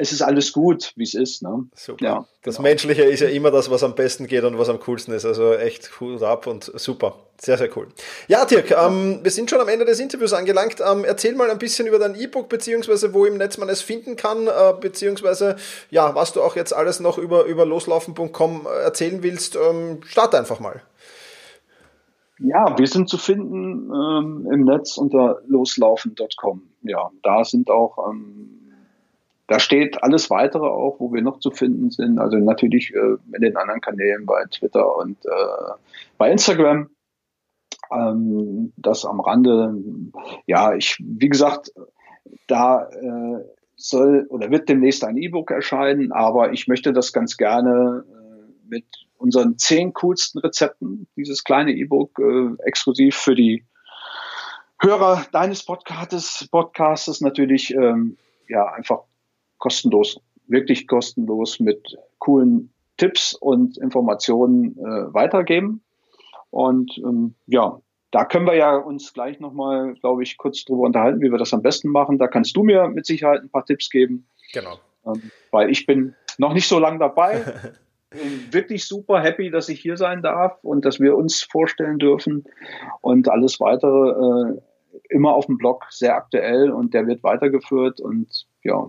es 0.00 0.12
ist 0.12 0.22
alles 0.22 0.52
gut, 0.52 0.92
wie 0.96 1.04
es 1.04 1.14
ist. 1.14 1.42
Ne? 1.42 1.66
Super. 1.74 2.04
Ja, 2.04 2.26
das 2.42 2.56
genau. 2.56 2.68
Menschliche 2.68 3.02
ist 3.02 3.20
ja 3.20 3.28
immer 3.28 3.50
das, 3.50 3.70
was 3.70 3.82
am 3.82 3.94
besten 3.94 4.26
geht 4.26 4.44
und 4.44 4.58
was 4.58 4.70
am 4.70 4.80
coolsten 4.80 5.12
ist. 5.12 5.26
Also 5.26 5.52
echt 5.52 6.00
Hut 6.00 6.22
ab 6.22 6.46
und 6.46 6.64
super. 6.74 7.16
Sehr, 7.38 7.58
sehr 7.58 7.68
cool. 7.76 7.88
Ja, 8.26 8.46
Dirk, 8.46 8.70
ähm, 8.70 9.20
wir 9.22 9.30
sind 9.30 9.50
schon 9.50 9.60
am 9.60 9.68
Ende 9.68 9.84
des 9.84 10.00
Interviews 10.00 10.32
angelangt. 10.32 10.76
Ähm, 10.80 11.04
erzähl 11.04 11.34
mal 11.34 11.50
ein 11.50 11.58
bisschen 11.58 11.86
über 11.86 11.98
dein 11.98 12.14
E-Book, 12.14 12.48
beziehungsweise 12.48 13.12
wo 13.12 13.26
im 13.26 13.36
Netz 13.36 13.58
man 13.58 13.68
es 13.68 13.82
finden 13.82 14.16
kann, 14.16 14.46
äh, 14.46 14.72
beziehungsweise 14.80 15.56
ja, 15.90 16.14
was 16.14 16.32
du 16.32 16.42
auch 16.42 16.56
jetzt 16.56 16.74
alles 16.74 17.00
noch 17.00 17.18
über, 17.18 17.44
über 17.44 17.66
loslaufen.com 17.66 18.66
erzählen 18.82 19.22
willst. 19.22 19.56
Ähm, 19.56 20.00
start 20.04 20.34
einfach 20.34 20.60
mal. 20.60 20.82
Ja, 22.38 22.78
wir 22.78 22.86
sind 22.86 23.10
zu 23.10 23.18
finden 23.18 23.90
ähm, 23.92 24.48
im 24.50 24.64
Netz 24.64 24.96
unter 24.96 25.42
loslaufen.com. 25.46 26.62
Ja, 26.82 27.10
da 27.22 27.44
sind 27.44 27.68
auch 27.68 27.98
ähm, 28.10 28.59
da 29.50 29.58
steht 29.58 30.04
alles 30.04 30.30
weitere 30.30 30.64
auch, 30.64 31.00
wo 31.00 31.12
wir 31.12 31.22
noch 31.22 31.40
zu 31.40 31.50
finden 31.50 31.90
sind. 31.90 32.20
Also 32.20 32.36
natürlich 32.36 32.94
äh, 32.94 33.16
in 33.34 33.42
den 33.42 33.56
anderen 33.56 33.80
Kanälen 33.80 34.24
bei 34.24 34.44
Twitter 34.44 34.96
und 34.96 35.26
äh, 35.26 35.72
bei 36.18 36.30
Instagram. 36.30 36.88
Ähm, 37.90 38.72
das 38.76 39.04
am 39.04 39.18
Rande. 39.18 39.74
Ja, 40.46 40.74
ich, 40.74 40.98
wie 41.00 41.28
gesagt, 41.28 41.72
da 42.46 42.84
äh, 42.90 43.44
soll 43.74 44.28
oder 44.30 44.52
wird 44.52 44.68
demnächst 44.68 45.02
ein 45.02 45.16
E-Book 45.16 45.50
erscheinen, 45.50 46.12
aber 46.12 46.52
ich 46.52 46.68
möchte 46.68 46.92
das 46.92 47.12
ganz 47.12 47.36
gerne 47.36 48.04
äh, 48.08 48.68
mit 48.68 48.84
unseren 49.16 49.58
zehn 49.58 49.92
coolsten 49.94 50.38
Rezepten, 50.38 51.08
dieses 51.16 51.42
kleine 51.42 51.72
E-Book, 51.72 52.20
äh, 52.20 52.50
exklusiv 52.62 53.16
für 53.16 53.34
die 53.34 53.64
Hörer 54.80 55.26
deines 55.32 55.64
Podcastes, 55.64 56.46
Podcastes 56.52 57.20
natürlich 57.20 57.74
ähm, 57.74 58.16
ja 58.48 58.66
einfach 58.66 59.09
kostenlos, 59.60 60.20
wirklich 60.48 60.88
kostenlos 60.88 61.60
mit 61.60 61.96
coolen 62.18 62.72
Tipps 62.96 63.34
und 63.34 63.78
Informationen 63.78 64.76
äh, 64.76 65.14
weitergeben. 65.14 65.82
Und 66.50 66.98
ähm, 66.98 67.34
ja, 67.46 67.80
da 68.10 68.24
können 68.24 68.46
wir 68.46 68.56
ja 68.56 68.76
uns 68.76 69.12
gleich 69.14 69.38
nochmal, 69.38 69.94
glaube 69.94 70.22
ich, 70.24 70.36
kurz 70.36 70.64
drüber 70.64 70.82
unterhalten, 70.82 71.22
wie 71.22 71.30
wir 71.30 71.38
das 71.38 71.54
am 71.54 71.62
besten 71.62 71.88
machen. 71.88 72.18
Da 72.18 72.26
kannst 72.26 72.56
du 72.56 72.64
mir 72.64 72.88
mit 72.88 73.06
Sicherheit 73.06 73.42
ein 73.42 73.50
paar 73.50 73.64
Tipps 73.64 73.88
geben. 73.88 74.26
Genau. 74.52 74.78
Ähm, 75.06 75.30
weil 75.52 75.70
ich 75.70 75.86
bin 75.86 76.14
noch 76.38 76.52
nicht 76.52 76.68
so 76.68 76.78
lange 76.78 76.98
dabei. 76.98 77.40
bin 78.10 78.52
wirklich 78.52 78.84
super 78.86 79.20
happy, 79.20 79.50
dass 79.50 79.68
ich 79.68 79.80
hier 79.80 79.96
sein 79.96 80.22
darf 80.22 80.58
und 80.62 80.84
dass 80.84 80.98
wir 80.98 81.16
uns 81.16 81.44
vorstellen 81.44 81.98
dürfen. 81.98 82.44
Und 83.00 83.28
alles 83.28 83.60
weitere 83.60 84.10
äh, 84.10 84.60
immer 85.08 85.34
auf 85.34 85.46
dem 85.46 85.58
Blog 85.58 85.86
sehr 85.90 86.16
aktuell 86.16 86.70
und 86.70 86.92
der 86.92 87.06
wird 87.06 87.22
weitergeführt. 87.22 88.00
Und 88.00 88.46
ja, 88.64 88.88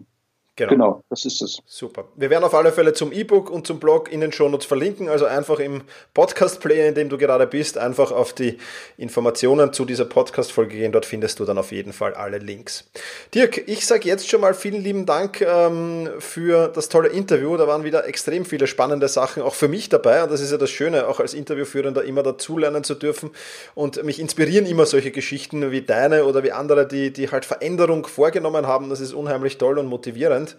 Genau. 0.69 0.91
genau, 0.91 1.03
das 1.09 1.25
ist 1.25 1.41
es. 1.41 1.61
Super. 1.65 2.05
Wir 2.15 2.29
werden 2.29 2.43
auf 2.43 2.53
alle 2.53 2.71
Fälle 2.71 2.93
zum 2.93 3.11
E-Book 3.11 3.49
und 3.49 3.65
zum 3.65 3.79
Blog 3.79 4.11
in 4.11 4.21
den 4.21 4.31
Shownotes 4.31 4.65
verlinken. 4.65 5.09
Also 5.09 5.25
einfach 5.25 5.59
im 5.59 5.81
Podcast-Player, 6.13 6.87
in 6.87 6.95
dem 6.95 7.09
du 7.09 7.17
gerade 7.17 7.47
bist, 7.47 7.77
einfach 7.77 8.11
auf 8.11 8.33
die 8.33 8.57
Informationen 8.97 9.73
zu 9.73 9.85
dieser 9.85 10.05
Podcast-Folge 10.05 10.75
gehen. 10.75 10.91
Dort 10.91 11.05
findest 11.05 11.39
du 11.39 11.45
dann 11.45 11.57
auf 11.57 11.71
jeden 11.71 11.93
Fall 11.93 12.13
alle 12.13 12.37
Links. 12.37 12.89
Dirk, 13.33 13.67
ich 13.67 13.85
sage 13.85 14.07
jetzt 14.07 14.29
schon 14.29 14.41
mal 14.41 14.53
vielen 14.53 14.81
lieben 14.83 15.05
Dank 15.05 15.41
ähm, 15.41 16.09
für 16.19 16.67
das 16.67 16.89
tolle 16.89 17.09
Interview. 17.09 17.57
Da 17.57 17.67
waren 17.67 17.83
wieder 17.83 18.05
extrem 18.07 18.45
viele 18.45 18.67
spannende 18.67 19.07
Sachen 19.07 19.41
auch 19.43 19.55
für 19.55 19.67
mich 19.67 19.89
dabei. 19.89 20.23
Und 20.23 20.31
das 20.31 20.41
ist 20.41 20.51
ja 20.51 20.57
das 20.57 20.69
Schöne, 20.69 21.07
auch 21.07 21.19
als 21.19 21.33
Interviewführender 21.33 22.03
immer 22.03 22.23
dazulernen 22.23 22.83
zu 22.83 22.95
dürfen. 22.95 23.31
Und 23.73 24.03
mich 24.03 24.19
inspirieren 24.19 24.65
immer 24.65 24.85
solche 24.85 25.11
Geschichten 25.11 25.71
wie 25.71 25.81
deine 25.81 26.25
oder 26.25 26.43
wie 26.43 26.51
andere, 26.51 26.87
die, 26.87 27.11
die 27.11 27.31
halt 27.31 27.45
Veränderung 27.45 28.05
vorgenommen 28.05 28.67
haben. 28.67 28.89
Das 28.89 28.99
ist 28.99 29.13
unheimlich 29.13 29.57
toll 29.57 29.79
und 29.79 29.87
motivierend 29.87 30.50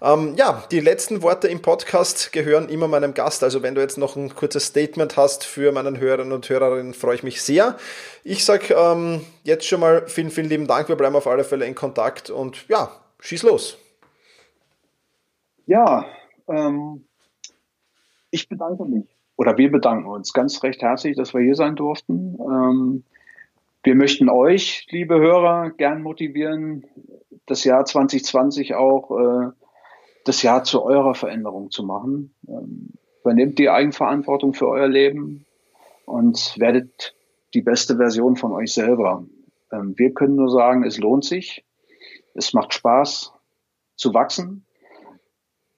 Ähm, 0.00 0.34
ja, 0.36 0.62
die 0.70 0.80
letzten 0.80 1.22
Worte 1.22 1.48
im 1.48 1.60
Podcast 1.60 2.32
gehören 2.32 2.68
immer 2.68 2.86
meinem 2.86 3.14
Gast. 3.14 3.42
Also 3.42 3.62
wenn 3.62 3.74
du 3.74 3.80
jetzt 3.80 3.98
noch 3.98 4.14
ein 4.16 4.34
kurzes 4.34 4.66
Statement 4.66 5.16
hast 5.16 5.44
für 5.44 5.72
meinen 5.72 5.98
Hörerinnen 5.98 6.32
und 6.32 6.48
Hörerinnen, 6.48 6.94
freue 6.94 7.16
ich 7.16 7.22
mich 7.22 7.42
sehr. 7.42 7.76
Ich 8.22 8.44
sage 8.44 8.74
ähm, 8.74 9.22
jetzt 9.42 9.66
schon 9.66 9.80
mal 9.80 10.06
vielen, 10.06 10.30
vielen 10.30 10.48
lieben 10.48 10.66
Dank. 10.66 10.88
Wir 10.88 10.96
bleiben 10.96 11.16
auf 11.16 11.26
alle 11.26 11.44
Fälle 11.44 11.66
in 11.66 11.74
Kontakt 11.74 12.30
und 12.30 12.68
ja, 12.68 12.90
schieß 13.20 13.42
los. 13.42 13.78
Ja, 15.66 16.06
ähm, 16.48 17.04
ich 18.30 18.48
bedanke 18.48 18.84
mich 18.84 19.06
oder 19.36 19.56
wir 19.56 19.70
bedanken 19.70 20.08
uns 20.08 20.32
ganz 20.32 20.62
recht 20.62 20.82
herzlich, 20.82 21.16
dass 21.16 21.32
wir 21.32 21.40
hier 21.40 21.54
sein 21.54 21.76
durften. 21.76 22.38
Ähm, 22.40 23.04
wir 23.84 23.94
möchten 23.94 24.28
euch, 24.28 24.86
liebe 24.90 25.18
Hörer, 25.18 25.70
gern 25.70 26.02
motivieren, 26.02 26.84
das 27.48 27.64
Jahr 27.64 27.84
2020 27.84 28.74
auch 28.74 29.10
äh, 29.10 29.50
das 30.24 30.42
Jahr 30.42 30.64
zu 30.64 30.82
eurer 30.82 31.14
Veränderung 31.14 31.70
zu 31.70 31.82
machen. 31.82 32.34
Ähm, 32.46 32.90
übernehmt 33.20 33.58
die 33.58 33.70
Eigenverantwortung 33.70 34.54
für 34.54 34.68
euer 34.68 34.88
Leben 34.88 35.46
und 36.04 36.54
werdet 36.58 37.14
die 37.54 37.62
beste 37.62 37.96
Version 37.96 38.36
von 38.36 38.52
euch 38.52 38.72
selber. 38.72 39.24
Ähm, 39.72 39.94
wir 39.96 40.12
können 40.12 40.36
nur 40.36 40.50
sagen, 40.50 40.84
es 40.84 40.98
lohnt 40.98 41.24
sich, 41.24 41.64
es 42.34 42.52
macht 42.52 42.74
Spaß 42.74 43.32
zu 43.96 44.14
wachsen. 44.14 44.64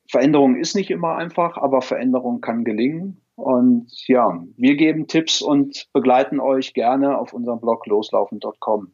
Veränderung 0.09 0.57
ist 0.57 0.75
nicht 0.75 0.91
immer 0.91 1.17
einfach, 1.17 1.57
aber 1.57 1.83
Veränderung 1.83 2.41
kann 2.41 2.65
gelingen. 2.65 3.21
Und 3.37 3.91
ja, 4.07 4.45
wir 4.57 4.77
geben 4.77 5.07
Tipps 5.07 5.41
und 5.41 5.89
begleiten 5.93 6.41
euch 6.41 6.75
gerne 6.75 7.17
auf 7.17 7.33
unserem 7.33 7.61
Blog 7.61 7.87
loslaufen.com. 7.87 8.93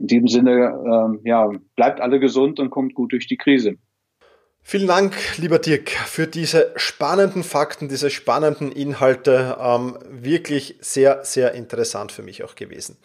In 0.00 0.06
diesem 0.06 0.28
Sinne, 0.28 1.18
äh, 1.24 1.28
ja, 1.28 1.50
bleibt 1.76 2.00
alle 2.00 2.18
gesund 2.18 2.58
und 2.58 2.70
kommt 2.70 2.94
gut 2.94 3.12
durch 3.12 3.26
die 3.26 3.36
Krise. 3.36 3.76
Vielen 4.62 4.88
Dank, 4.88 5.14
lieber 5.38 5.58
Dirk, 5.58 5.90
für 5.90 6.26
diese 6.26 6.72
spannenden 6.76 7.42
Fakten, 7.42 7.88
diese 7.88 8.10
spannenden 8.10 8.70
Inhalte. 8.70 9.56
Ähm, 9.60 9.98
wirklich 10.10 10.76
sehr, 10.80 11.24
sehr 11.24 11.54
interessant 11.54 12.12
für 12.12 12.22
mich 12.22 12.44
auch 12.44 12.54
gewesen. 12.54 12.96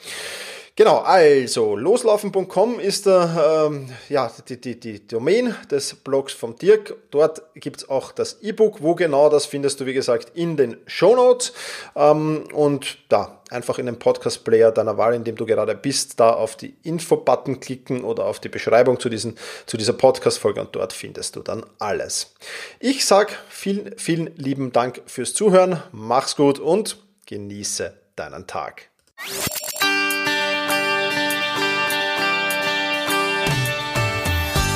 Genau, 0.78 0.98
also 0.98 1.78
loslaufen.com 1.78 2.82
ist 2.82 3.06
der, 3.06 3.70
ähm, 3.70 3.90
ja, 4.10 4.30
die, 4.50 4.60
die, 4.60 4.78
die 4.78 5.08
Domain 5.08 5.56
des 5.72 5.96
Blogs 5.96 6.34
vom 6.34 6.58
Dirk. 6.58 6.98
Dort 7.12 7.44
gibt's 7.56 7.88
auch 7.88 8.12
das 8.12 8.42
E-Book. 8.42 8.82
Wo 8.82 8.94
genau, 8.94 9.30
das 9.30 9.46
findest 9.46 9.80
du, 9.80 9.86
wie 9.86 9.94
gesagt, 9.94 10.34
in 10.36 10.58
den 10.58 10.76
Show 10.86 11.16
Notes. 11.16 11.54
Ähm, 11.96 12.44
und 12.54 12.98
da 13.08 13.42
einfach 13.50 13.80
in 13.80 13.86
den 13.86 14.00
Podcast-Player 14.00 14.74
deiner 14.74 14.98
Wahl, 14.98 15.14
in 15.14 15.24
dem 15.24 15.38
du 15.38 15.46
gerade 15.46 15.76
bist, 15.76 16.20
da 16.20 16.32
auf 16.32 16.58
die 16.58 16.76
Info-Button 16.84 17.62
klicken 17.62 18.04
oder 18.04 18.26
auf 18.26 18.42
die 18.42 18.50
Beschreibung 18.50 19.00
zu, 19.00 19.08
diesen, 19.08 19.38
zu 19.68 19.78
dieser 19.78 19.94
Podcast-Folge 19.94 20.60
und 20.60 20.76
dort 20.76 20.92
findest 20.92 21.38
du 21.38 21.42
dann 21.42 21.66
alles. 21.80 22.34
Ich 22.82 23.06
sag 23.06 23.32
vielen, 23.48 23.98
vielen 23.98 24.36
lieben 24.36 24.74
Dank 24.74 25.04
fürs 25.06 25.34
Zuhören. 25.34 25.82
Mach's 25.94 26.36
gut 26.36 26.60
und 26.60 26.98
genieße 27.28 27.94
deinen 28.18 28.46
Tag. 28.46 28.90